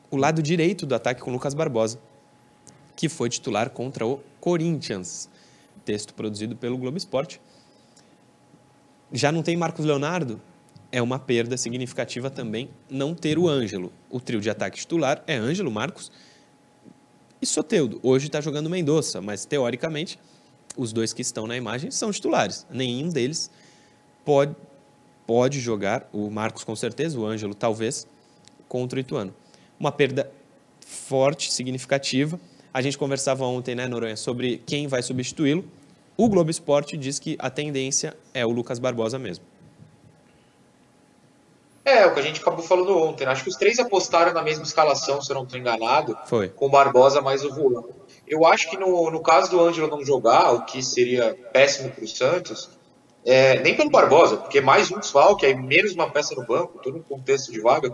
[0.09, 1.99] o lado direito do ataque com Lucas Barbosa,
[2.95, 5.27] que foi titular contra o Corinthians.
[5.83, 7.41] Texto produzido pelo Globo Esporte.
[9.11, 10.39] Já não tem Marcos Leonardo?
[10.93, 13.91] É uma perda significativa também não ter o Ângelo.
[14.11, 16.11] O trio de ataque titular é Ângelo, Marcos
[17.41, 17.99] e Soteudo.
[18.03, 20.19] Hoje está jogando Mendonça, mas teoricamente
[20.77, 22.67] os dois que estão na imagem são titulares.
[22.69, 23.49] Nenhum deles
[24.23, 24.55] pode,
[25.25, 28.05] pode jogar, o Marcos com certeza, o Ângelo talvez,
[28.67, 29.33] contra o Ituano.
[29.79, 30.31] Uma perda
[30.85, 32.39] forte, significativa.
[32.71, 35.67] A gente conversava ontem, né, Noronha, sobre quem vai substituí-lo.
[36.15, 39.52] O Globo Esporte diz que a tendência é o Lucas Barbosa mesmo.
[41.85, 43.25] É, o que a gente acabou falando ontem.
[43.25, 43.31] Né?
[43.31, 46.17] Acho que os três apostaram na mesma escalação, se eu não estou enganado.
[46.25, 46.49] Foi.
[46.49, 47.83] Com o Barbosa mais o Juan.
[48.27, 52.03] Eu acho que no, no caso do Ângelo não jogar, o que seria péssimo para
[52.03, 52.69] o Santos,
[53.25, 56.97] é, nem pelo Barbosa, porque mais um desfalque, aí menos uma peça no banco, todo
[56.97, 57.91] um contexto de vaga,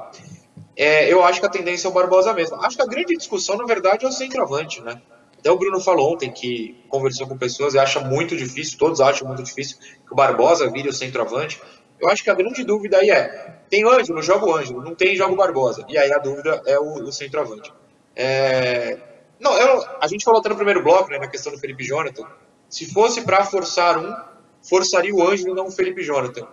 [0.76, 2.56] é, eu acho que a tendência é o Barbosa mesmo.
[2.58, 5.02] Acho que a grande discussão, na verdade, é o centroavante, né?
[5.40, 9.28] Até o Bruno falou ontem que conversou com pessoas e acha muito difícil, todos acham
[9.28, 11.62] muito difícil que o Barbosa vire o centroavante.
[12.00, 15.16] Eu acho que a grande dúvida aí é: tem Ângelo, joga o Ângelo, não tem,
[15.16, 15.86] joga o Barbosa.
[15.88, 17.74] E aí a dúvida é o, o centroavante.
[18.16, 18.98] É...
[19.40, 22.26] Não, eu, a gente falou até no primeiro bloco, né, na questão do Felipe Jonathan.
[22.70, 24.14] Se fosse para forçar um,
[24.62, 26.48] forçaria o Ângelo, não o Felipe Jonathan.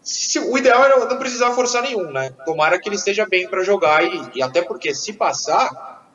[0.00, 2.30] Se, o ideal era não precisar forçar nenhum, né?
[2.44, 6.06] Tomara que ele esteja bem para jogar e, e até porque se passar,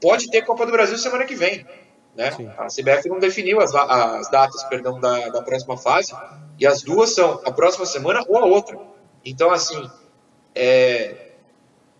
[0.00, 1.64] pode ter Copa do Brasil semana que vem.
[2.16, 2.30] Né?
[2.58, 6.12] A CBF não definiu as, as datas perdão, da, da, próxima fase,
[6.62, 8.78] e as duas são a próxima semana ou a outra.
[9.24, 9.90] Então, assim,
[10.54, 11.32] é,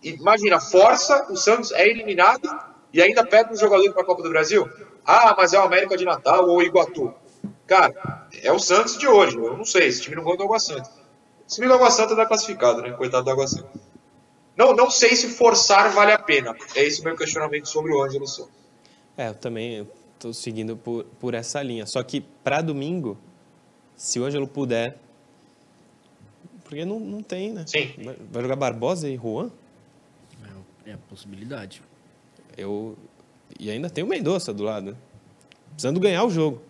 [0.01, 2.49] imagina, força, o Santos é eliminado
[2.93, 4.65] e ainda pega um jogador para a Copa do Brasil.
[5.05, 7.13] Ah, mas é o América de Natal ou o Iguatu.
[7.67, 9.35] Cara, é o Santos de hoje.
[9.35, 10.89] Eu não sei, esse time não ganhou do Água Santa.
[11.45, 12.91] Esse time do Água Santa tá classificado, né?
[12.91, 13.69] Coitado do Água Santa.
[14.55, 16.55] Não, não sei se forçar vale a pena.
[16.73, 18.49] É esse o meu questionamento sobre o Ângelo Souza.
[19.17, 21.85] É, eu também estou seguindo por, por essa linha.
[21.85, 23.17] Só que para domingo,
[23.95, 24.97] se o Ângelo puder.
[26.63, 27.65] Porque não, não tem, né?
[27.67, 27.91] Sim.
[28.03, 29.51] Vai, vai jogar Barbosa e Juan?
[30.85, 31.81] É, é a possibilidade.
[32.57, 32.97] Eu,
[33.59, 34.97] e ainda tem o Mendonça do lado, né?
[35.71, 36.61] Precisando ganhar o jogo.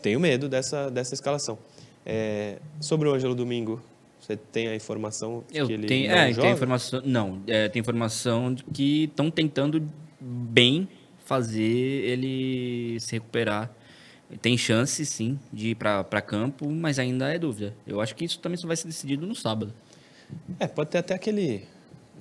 [0.00, 1.58] Tenho medo dessa, dessa escalação.
[2.06, 3.82] É, sobre o Ângelo domingo,
[4.20, 6.42] você tem a informação eu que ele tenho, não é, joga?
[6.42, 9.86] Tem informação, não, é, tem informação de que estão tentando
[10.20, 10.88] bem
[11.24, 13.70] fazer ele se recuperar.
[14.40, 17.74] Tem chance, sim, de ir para campo, mas ainda é dúvida.
[17.86, 19.72] Eu acho que isso também só vai ser decidido no sábado.
[20.58, 21.66] É, pode ter até aquele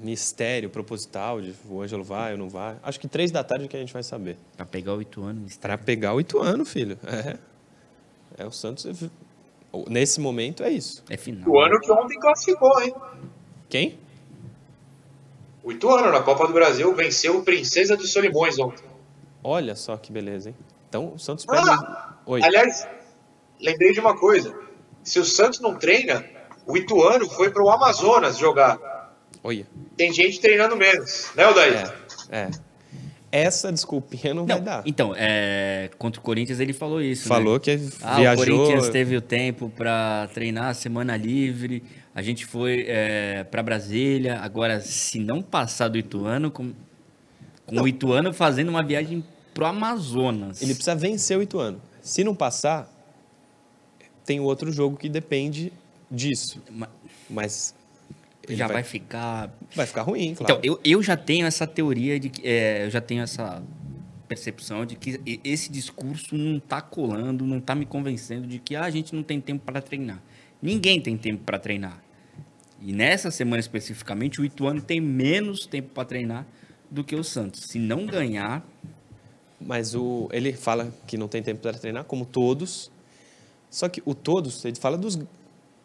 [0.01, 2.75] mistério proposital de o Ângelo vai ou não vai.
[2.83, 4.37] Acho que três da tarde que a gente vai saber.
[4.55, 5.57] Para pegar oito anos.
[5.57, 6.97] Para pegar oito anos, filho.
[7.05, 7.37] É.
[8.37, 9.09] É o Santos.
[9.87, 11.03] Nesse momento é isso.
[11.09, 11.49] É final.
[11.49, 12.93] O ano que ontem classificou, hein?
[13.69, 13.99] Quem?
[15.63, 18.83] O Ituano na Copa do Brasil venceu o Princesa dos Solimões ontem.
[19.43, 20.55] Olha só que beleza, hein?
[20.93, 21.59] Então o Santos pega.
[21.59, 22.13] Ah,
[22.43, 22.87] aliás,
[23.59, 24.53] lembrei de uma coisa.
[25.03, 26.23] Se o Santos não treina,
[26.67, 29.11] o Ituano foi para o Amazonas jogar.
[29.43, 29.65] Olha.
[29.97, 31.91] Tem gente treinando menos, né, Odair?
[32.29, 32.49] É, é.
[33.31, 34.83] Essa desculpinha não, não, vai dar.
[34.85, 37.27] Então, é, contra o Corinthians ele falou isso.
[37.27, 37.59] Falou né?
[37.59, 37.71] que
[38.03, 38.43] ah, viajou...
[38.43, 41.81] o Corinthians teve o tempo para treinar semana livre.
[42.13, 44.37] A gente foi é, para Brasília.
[44.41, 46.71] Agora, se não passar do Ituano, com,
[47.65, 49.23] com o Ituano fazendo uma viagem
[49.53, 50.61] pro Amazonas.
[50.61, 51.81] Ele precisa vencer o Ituano.
[52.01, 52.89] Se não passar,
[54.25, 55.71] tem outro jogo que depende
[56.09, 56.61] disso.
[57.29, 57.73] Mas,
[58.49, 59.53] já vai, vai, ficar.
[59.75, 60.53] Vai ficar ruim, claro.
[60.53, 62.45] Então, eu, eu já tenho essa teoria de que.
[62.45, 63.63] É, eu já tenho essa
[64.27, 68.83] percepção de que esse discurso não está colando, não está me convencendo de que ah,
[68.83, 70.21] a gente não tem tempo para treinar.
[70.61, 72.01] Ninguém tem tempo para treinar.
[72.81, 76.45] E nessa semana especificamente, o Ituano tem menos tempo para treinar
[76.89, 77.61] do que o Santos.
[77.61, 78.65] Se não ganhar.
[79.65, 82.91] Mas o, ele fala que não tem tempo para treinar, como todos.
[83.69, 85.17] Só que o todos, ele fala dos,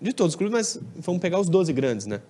[0.01, 2.21] de todos os clubes, mas vamos pegar os 12 grandes, né?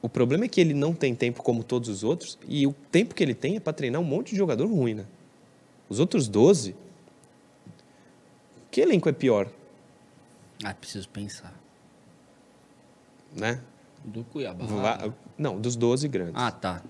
[0.00, 3.14] O problema é que ele não tem tempo como todos os outros, e o tempo
[3.14, 5.06] que ele tem é para treinar um monte de jogador ruim, né?
[5.88, 6.74] Os outros 12.
[8.70, 9.50] Que elenco é pior?
[10.62, 11.54] Ah, preciso pensar.
[13.34, 13.60] Né?
[14.04, 15.12] Do Cuiabá.
[15.36, 16.34] Não, dos 12 grandes.
[16.36, 16.82] Ah, tá.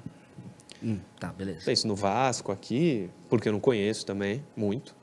[0.83, 1.63] Hum, tá, beleza.
[1.65, 4.95] Penso no Vasco aqui, porque eu não conheço também, muito.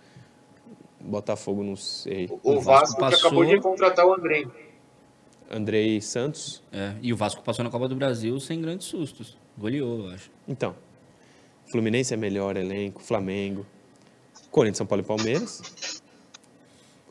[0.99, 2.27] Botafogo, não sei.
[2.43, 3.27] O, O Vasco, Vasco que passou.
[3.27, 4.47] acabou de contratar o Andrei.
[5.51, 6.63] Andrei Santos.
[6.71, 9.37] É, e o Vasco passou na Copa do Brasil sem grandes sustos.
[9.57, 10.31] Goleou, eu acho.
[10.47, 10.75] Então,
[11.67, 13.65] Fluminense é melhor elenco, Flamengo,
[14.51, 16.01] Corinthians, São Paulo e Palmeiras,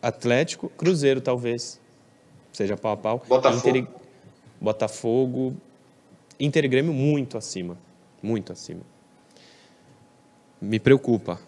[0.02, 1.80] Atlético, Cruzeiro talvez,
[2.52, 3.22] seja pau a pau.
[3.28, 3.68] Botafogo.
[3.68, 3.86] Inter
[4.60, 5.56] Botafogo,
[6.38, 7.76] Inter e Grêmio muito acima,
[8.25, 8.81] muito acima.
[10.61, 11.39] Me preocupa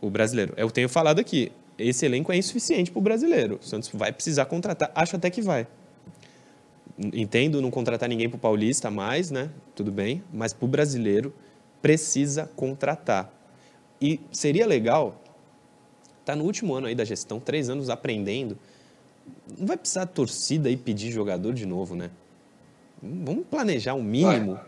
[0.00, 0.54] o brasileiro.
[0.56, 3.58] Eu tenho falado aqui, esse elenco é insuficiente para o brasileiro.
[3.60, 5.66] O Santos vai precisar contratar, acho até que vai.
[6.98, 9.50] Entendo não contratar ninguém para o Paulista mais, né?
[9.74, 11.34] Tudo bem, mas para o brasileiro
[11.82, 13.32] precisa contratar.
[14.00, 15.20] E seria legal,
[16.24, 18.56] tá no último ano aí da gestão, três anos aprendendo,
[19.58, 22.10] não vai precisar torcida aí pedir jogador de novo, né?
[23.02, 24.58] Vamos planejar um mínimo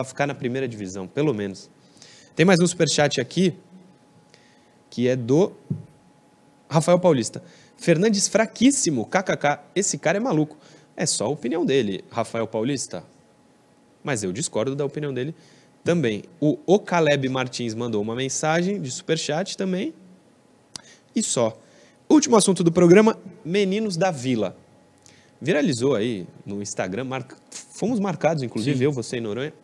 [0.00, 1.68] para ficar na primeira divisão, pelo menos.
[2.34, 3.54] Tem mais um superchat aqui,
[4.88, 5.52] que é do
[6.68, 7.42] Rafael Paulista.
[7.76, 9.58] Fernandes fraquíssimo, kkk.
[9.74, 10.56] Esse cara é maluco.
[10.96, 13.04] É só a opinião dele, Rafael Paulista.
[14.02, 15.34] Mas eu discordo da opinião dele
[15.84, 16.24] também.
[16.40, 19.92] O O Caleb Martins mandou uma mensagem de superchat também.
[21.14, 21.58] E só.
[22.08, 24.56] Último assunto do programa: Meninos da Vila.
[25.40, 28.84] Viralizou aí no Instagram, mar- fomos marcados, inclusive Sim.
[28.84, 29.54] eu, você e Noronha,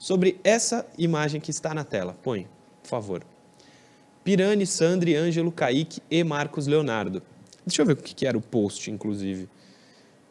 [0.00, 2.16] sobre essa imagem que está na tela.
[2.22, 2.48] Põe,
[2.82, 3.22] por favor.
[4.24, 7.22] Pirani, Sandri, Ângelo, Kaique e Marcos Leonardo.
[7.66, 9.46] Deixa eu ver o que era o post, inclusive.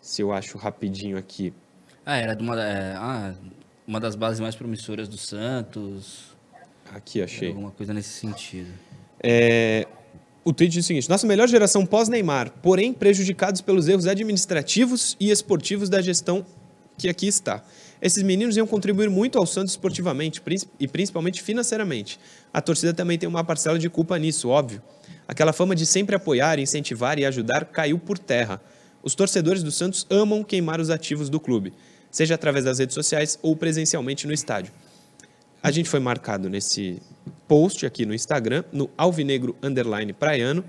[0.02, 1.54] Se eu acho rapidinho aqui.
[2.04, 3.36] Ah, era de uma, é, ah,
[3.88, 6.36] uma das bases mais promissoras do Santos.
[6.92, 7.50] Aqui, achei.
[7.50, 8.72] Alguma coisa nesse sentido.
[9.22, 9.88] É,
[10.44, 15.30] o tweet diz o seguinte: Nossa melhor geração pós-Neymar, porém prejudicados pelos erros administrativos e
[15.30, 16.44] esportivos da gestão
[16.98, 17.64] que aqui está.
[18.02, 20.42] Esses meninos iam contribuir muito ao Santos esportivamente
[20.80, 22.20] e principalmente financeiramente.
[22.54, 24.82] A torcida também tem uma parcela de culpa nisso, óbvio.
[25.28, 28.62] Aquela fama de sempre apoiar, incentivar e ajudar caiu por terra.
[29.04, 31.74] Os torcedores do Santos amam queimar os ativos do clube,
[32.10, 34.74] seja através das redes sociais ou presencialmente no estádio.
[35.62, 37.02] A gente foi marcado nesse
[37.48, 40.64] post aqui no Instagram, no Alvinegro Underline Praiano.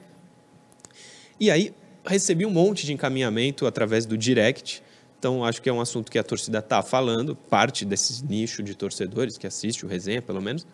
[1.38, 1.72] E aí
[2.04, 4.82] recebi um monte de encaminhamento através do direct.
[5.20, 8.74] Então acho que é um assunto que a torcida está falando, parte desse nicho de
[8.74, 10.66] torcedores que assiste o resenha, pelo menos.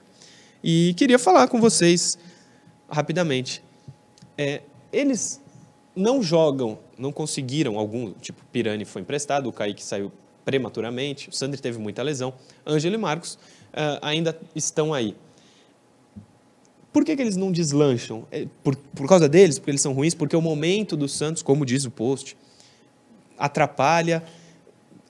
[0.62, 2.16] E queria falar com vocês
[2.88, 3.60] rapidamente.
[4.38, 5.42] É, eles
[5.96, 10.12] não jogam, não conseguiram algum, tipo, Pirani foi emprestado, o Kaique saiu
[10.44, 12.32] prematuramente, o Sandri teve muita lesão,
[12.64, 13.36] Ângelo e Marcos
[13.72, 15.16] ah, ainda estão aí.
[16.92, 18.24] Por que, que eles não deslancham?
[18.30, 19.58] É por, por causa deles?
[19.58, 20.14] Porque eles são ruins?
[20.14, 22.36] Porque o momento do Santos, como diz o post,
[23.38, 24.22] atrapalha.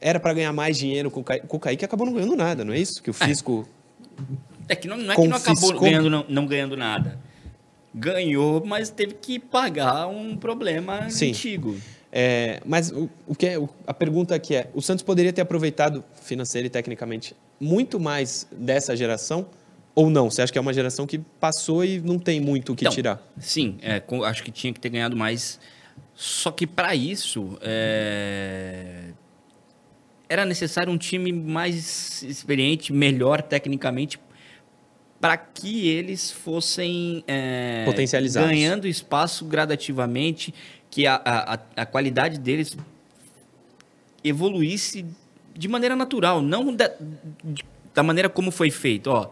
[0.00, 2.64] Era para ganhar mais dinheiro com o Kaique, com o Kaique acabou não ganhando nada,
[2.64, 3.02] não é isso?
[3.02, 3.66] Que o fisco.
[4.68, 5.80] É que não, não é que não acabou Confiscou.
[5.80, 7.18] ganhando, não, não ganhando nada.
[7.94, 11.30] Ganhou, mas teve que pagar um problema Sim.
[11.30, 11.76] antigo.
[12.12, 15.40] É, mas o, o que é, o- a pergunta aqui é: o Santos poderia ter
[15.40, 19.46] aproveitado financeira e tecnicamente muito mais dessa geração
[19.94, 20.30] ou não?
[20.30, 22.92] Você acha que é uma geração que passou e não tem muito o que Então,
[22.94, 23.22] tirar?
[23.38, 25.58] Sim, é, acho que tinha que ter ganhado mais.
[26.18, 29.10] Só que para isso é,
[30.28, 34.18] era necessário um time mais experiente, melhor tecnicamente,
[35.20, 38.48] para que eles fossem é, Potencializados.
[38.50, 40.54] ganhando espaço gradativamente,
[40.90, 42.76] que a, a, a- qualidade deles
[44.24, 45.04] evoluísse
[45.54, 46.90] de maneira natural, não da,
[47.94, 49.08] da maneira como foi feito.
[49.08, 49.30] Ó,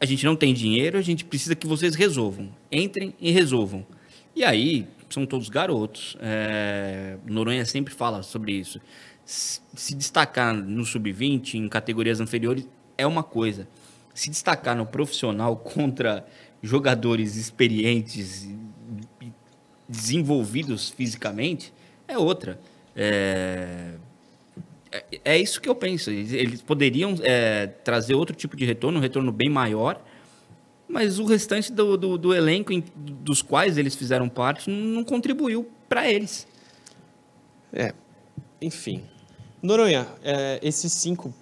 [0.00, 2.50] a gente não tem dinheiro, a gente precisa que vocês resolvam.
[2.70, 3.86] Entrem e resolvam.
[4.34, 6.16] E aí, são todos garotos.
[6.20, 8.80] É, Noronha sempre fala sobre isso.
[9.24, 13.68] Se destacar no sub-20, em categorias inferiores, é uma coisa.
[14.14, 16.26] Se destacar no profissional contra
[16.62, 18.48] jogadores experientes
[19.88, 21.72] desenvolvidos fisicamente,
[22.08, 22.58] é outra.
[22.94, 23.94] É,
[24.90, 26.10] é, é isso que eu penso.
[26.10, 30.02] Eles poderiam é, trazer outro tipo de retorno, um retorno bem maior,
[30.88, 35.68] mas o restante do, do, do elenco em- dos quais eles fizeram parte não contribuiu
[35.88, 36.46] para eles.
[37.72, 37.92] É.
[38.60, 39.04] enfim.
[39.62, 41.34] Noronha, é, esses cinco,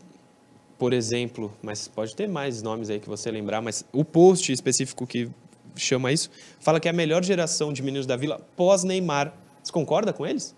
[0.79, 5.07] por exemplo, mas pode ter mais nomes aí que você lembrar, mas o post específico
[5.07, 5.31] que
[5.77, 6.31] chama isso,
[6.61, 9.33] fala que é a melhor geração de meninos da Vila pós-Neymar.
[9.63, 10.55] Você concorda com eles?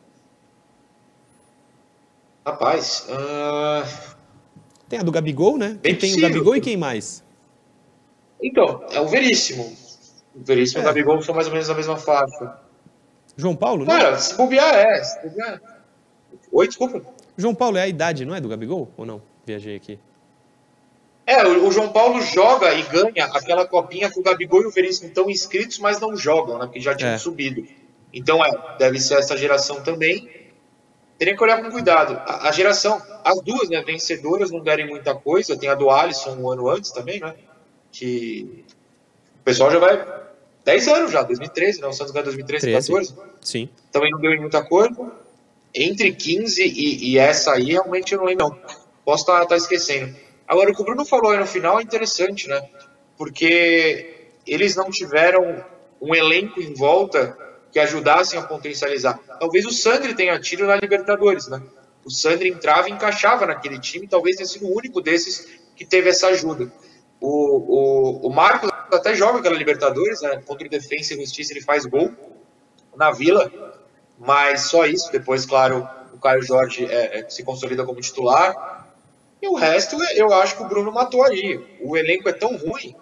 [2.46, 4.16] Rapaz, uh...
[4.88, 5.78] tem a do Gabigol, né?
[5.82, 6.18] Bem tem possível.
[6.18, 7.24] o Gabigol e quem mais?
[8.42, 9.64] Então, é o Veríssimo.
[10.34, 10.82] O Veríssimo é.
[10.82, 12.58] e o Gabigol são mais ou menos da mesma faixa.
[13.36, 13.94] João Paulo, né?
[13.94, 15.02] Cara, se bobear é.
[15.02, 15.60] Se bobear...
[16.52, 17.02] Oi, desculpa.
[17.36, 18.90] João Paulo é a idade, não é do Gabigol?
[18.96, 19.20] Ou não?
[19.44, 19.98] Viajei aqui.
[21.26, 25.08] É, o, João Paulo joga e ganha aquela copinha que o Gabigol e o Veríssimo
[25.08, 26.66] estão inscritos, mas não jogam, né?
[26.66, 27.18] Porque já tinham é.
[27.18, 27.66] subido.
[28.12, 30.30] Então, é, deve ser essa geração também.
[31.18, 32.14] Teria que olhar com cuidado.
[32.26, 35.58] A, a, geração, as duas, né, vencedoras não derem muita coisa.
[35.58, 37.34] Tem a do Alisson um ano antes também, né?
[37.98, 38.64] Que
[39.40, 40.06] o pessoal já vai
[40.66, 41.86] 10 anos já, 2013, né?
[41.86, 43.14] O Santos ganhou 2013, 2014.
[43.40, 43.70] Sim.
[43.90, 44.94] Também não deu muita coisa.
[45.74, 48.58] Entre 15 e, e, essa aí, realmente eu não lembro, não.
[49.04, 50.14] Posso estar tá, tá esquecendo.
[50.46, 52.68] Agora, o que o Bruno falou aí no final é interessante, né?
[53.16, 55.64] Porque eles não tiveram
[56.00, 57.36] um elenco em volta
[57.72, 59.18] que ajudassem a potencializar.
[59.40, 61.62] Talvez o Sandri tenha tido na Libertadores, né?
[62.04, 66.10] O Sandri entrava e encaixava naquele time, talvez tenha sido o único desses que teve
[66.10, 66.70] essa ajuda.
[67.20, 70.42] O, o, o Marcos até joga aquela Libertadores, né?
[70.44, 72.10] Contra o Defensa e Justiça ele faz gol
[72.96, 73.50] na Vila,
[74.18, 75.10] mas só isso.
[75.10, 78.86] Depois, claro, o Caio Jorge é, é, se consolida como titular.
[79.40, 81.78] E o resto, eu acho que o Bruno matou aí.
[81.80, 82.94] O elenco é tão ruim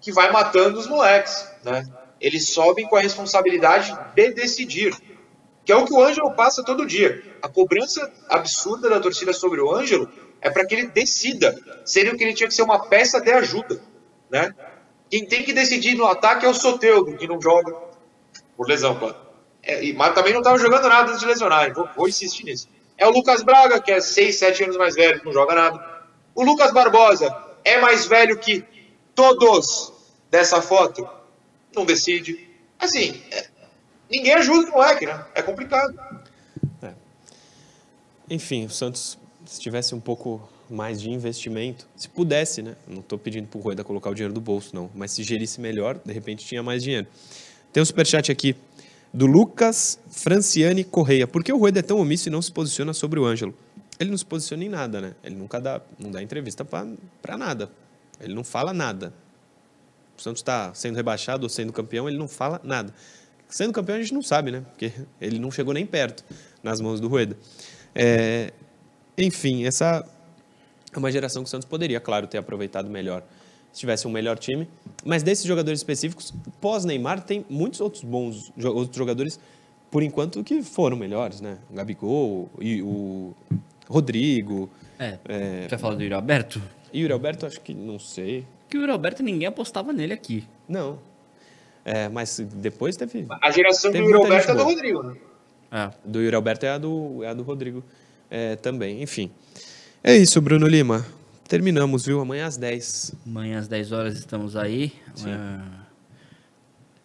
[0.00, 1.82] que vai matando os moleques, né?
[2.20, 4.94] Eles sobem com a responsabilidade de decidir,
[5.64, 7.22] que é o que o Ângelo passa todo dia.
[7.42, 10.10] A cobrança absurda da torcida sobre o Ângelo
[10.44, 13.80] é para que ele decida, sendo que ele tinha que ser uma peça de ajuda,
[14.30, 14.54] né?
[15.10, 17.74] Quem tem que decidir no ataque é o Soteudo, que não joga
[18.54, 19.16] por lesão, claro.
[19.62, 22.68] É, mas também não estava jogando nada antes de lesionar, vou, vou, insistir nisso.
[22.98, 26.04] É o Lucas Braga, que é 6, 7 anos mais velho, não joga nada.
[26.34, 27.34] O Lucas Barbosa
[27.64, 28.62] é mais velho que
[29.14, 29.94] todos
[30.30, 31.08] dessa foto,
[31.74, 32.50] não decide.
[32.78, 33.46] Assim, é,
[34.10, 35.24] ninguém ajuda o moleque, né?
[35.34, 35.98] É complicado.
[36.82, 36.92] É.
[38.28, 42.76] Enfim, o Santos se tivesse um pouco mais de investimento, se pudesse, né?
[42.88, 45.60] Não estou pedindo para o Rueda colocar o dinheiro do bolso, não, mas se gerisse
[45.60, 47.06] melhor, de repente tinha mais dinheiro.
[47.72, 48.56] Tem um superchat aqui
[49.12, 51.26] do Lucas Franciane Correia.
[51.26, 53.54] Por que o Rueda é tão omisso e não se posiciona sobre o Ângelo?
[53.98, 55.14] Ele não se posiciona em nada, né?
[55.22, 57.70] Ele nunca dá, não dá entrevista para nada.
[58.20, 59.12] Ele não fala nada.
[60.16, 62.94] O Santos está sendo rebaixado ou sendo campeão, ele não fala nada.
[63.48, 64.64] Sendo campeão a gente não sabe, né?
[64.70, 66.24] Porque ele não chegou nem perto
[66.62, 67.36] nas mãos do Rueda.
[67.94, 68.52] É,
[69.16, 70.04] enfim, essa
[70.92, 73.22] é uma geração que o Santos poderia, claro, ter aproveitado melhor
[73.74, 74.68] se tivesse um melhor time.
[75.04, 79.40] Mas desses jogadores específicos, pós-Neymar, tem muitos outros bons outros jogadores,
[79.90, 81.58] por enquanto, que foram melhores, né?
[81.68, 83.34] O Gabigol, e o
[83.88, 84.70] Rodrigo.
[84.96, 85.62] É, é...
[85.62, 86.62] Você vai falar do Yuri Alberto?
[86.94, 88.46] Yuri Alberto, acho que não sei.
[88.68, 90.44] Que o Yuri Alberto ninguém apostava nele aqui.
[90.68, 91.00] Não.
[91.84, 93.26] É, mas depois teve.
[93.28, 95.16] A geração do Yuri Alberto é do Rodrigo, né?
[95.72, 95.90] É.
[96.04, 97.82] Do Yuri Alberto é a do, é a do Rodrigo
[98.34, 99.00] é, também.
[99.00, 99.30] Enfim.
[100.02, 101.06] É isso, Bruno Lima.
[101.48, 102.20] Terminamos, viu?
[102.20, 103.14] Amanhã às 10.
[103.24, 104.92] Amanhã às 10 horas estamos aí.
[105.24, 105.60] É,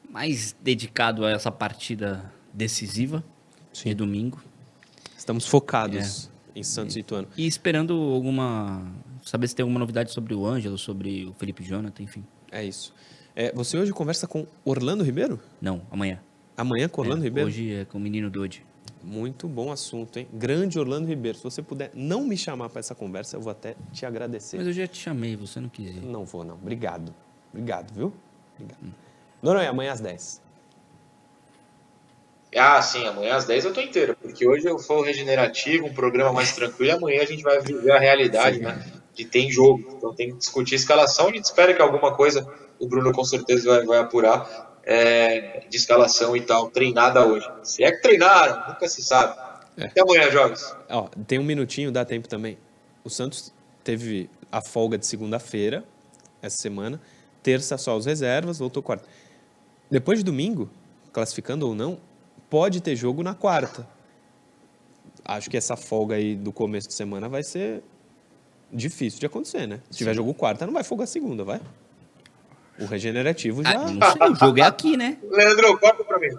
[0.09, 3.23] mais dedicado a essa partida decisiva
[3.71, 3.89] Sim.
[3.89, 4.41] de domingo.
[5.15, 6.59] Estamos focados é.
[6.59, 7.27] em Santos e Ituano.
[7.37, 8.91] E esperando alguma.
[9.23, 12.25] Saber se tem alguma novidade sobre o Ângelo, sobre o Felipe Jonathan, enfim.
[12.51, 12.91] É isso.
[13.35, 15.39] É, você hoje conversa com Orlando Ribeiro?
[15.61, 16.19] Não, amanhã.
[16.57, 17.47] Amanhã com Orlando é, Ribeiro?
[17.47, 18.65] Hoje é com o menino Dodi.
[19.03, 20.27] Muito bom assunto, hein?
[20.33, 21.37] Grande Orlando Ribeiro.
[21.37, 24.57] Se você puder não me chamar para essa conversa, eu vou até te agradecer.
[24.57, 26.01] Mas eu já te chamei, você não quis ir.
[26.01, 26.55] Não vou, não.
[26.55, 27.13] Obrigado.
[27.53, 28.13] Obrigado, viu?
[28.55, 28.83] Obrigado.
[28.83, 28.91] Hum.
[29.41, 30.41] Noronha, amanhã às 10.
[32.55, 36.33] Ah, sim, amanhã às 10 eu tô inteiro, porque hoje eu for regenerativo, um programa
[36.33, 38.63] mais tranquilo, e amanhã a gente vai viver a realidade, sim.
[38.63, 38.83] né?
[39.13, 42.47] De tem jogo, então tem que discutir escalação, a gente espera que alguma coisa
[42.79, 47.47] o Bruno com certeza vai, vai apurar é, de escalação e tal, treinada hoje.
[47.61, 49.39] Se é que treinaram, nunca se sabe.
[49.77, 49.85] É.
[49.85, 50.75] Até amanhã, jogos.
[50.89, 52.57] Ó, tem um minutinho, dá tempo também.
[53.03, 55.85] O Santos teve a folga de segunda-feira,
[56.41, 56.99] essa semana.
[57.43, 59.05] Terça só os reservas, voltou quarta.
[59.91, 60.67] Depois de domingo,
[61.13, 61.99] classificando ou não,
[62.49, 63.87] pode ter jogo na quarta.
[65.23, 67.83] Acho que essa folga aí do começo de semana vai ser
[68.73, 69.81] difícil de acontecer, né?
[69.91, 71.61] Se tiver jogo quarta, não vai folgar segunda, vai?
[72.79, 73.71] O regenerativo já.
[73.71, 75.17] Ah, não sei, o jogo é aqui, né?
[75.29, 76.29] Leandro, corta pra mim.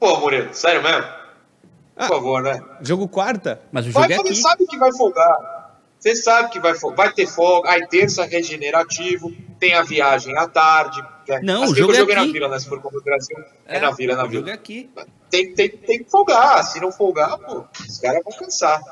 [0.00, 1.02] Pô, Murilo, sério mesmo?
[1.02, 2.62] Por ah, favor, né?
[2.80, 3.60] Jogo quarta?
[3.70, 4.34] Mas o jogo vai, é aqui.
[4.34, 5.54] Você sabe que vai folgar.
[5.98, 7.70] Você sabe que vai, vai ter folga.
[7.70, 9.32] Aí terça regenerativo.
[9.58, 11.02] tem a viagem à tarde.
[11.26, 11.40] Né?
[11.42, 12.58] Não, o jogo, o jogo é, é, na Vila, né?
[12.58, 14.32] Se for como o Brasil, é, é na Vila, é na Vila.
[14.32, 14.90] O jogo é aqui.
[15.30, 16.62] Tem, tem, tem que folgar.
[16.64, 18.82] Se não folgar, pô, os caras vão cansar.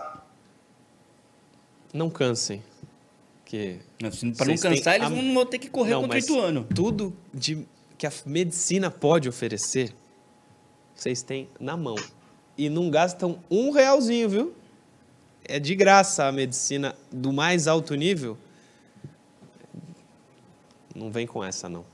[1.93, 2.63] Não cansem.
[3.53, 3.81] Que
[4.39, 6.67] para não cansar, eles vão ter que correr não, contra o Ituano.
[6.75, 7.67] Tudo de,
[7.99, 9.95] que a medicina pode oferecer,
[10.95, 11.97] vocês têm na mão.
[12.57, 14.55] E não gastam um realzinho, viu?
[15.45, 18.39] É de graça a medicina do mais alto nível.
[20.95, 21.85] Não vem com essa, não.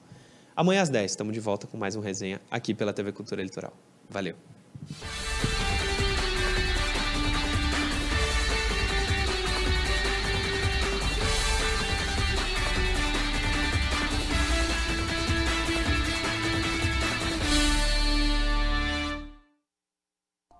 [0.54, 3.72] Amanhã às 10, estamos de volta com mais um resenha aqui pela TV Cultura Litoral.
[4.09, 4.36] Valeu!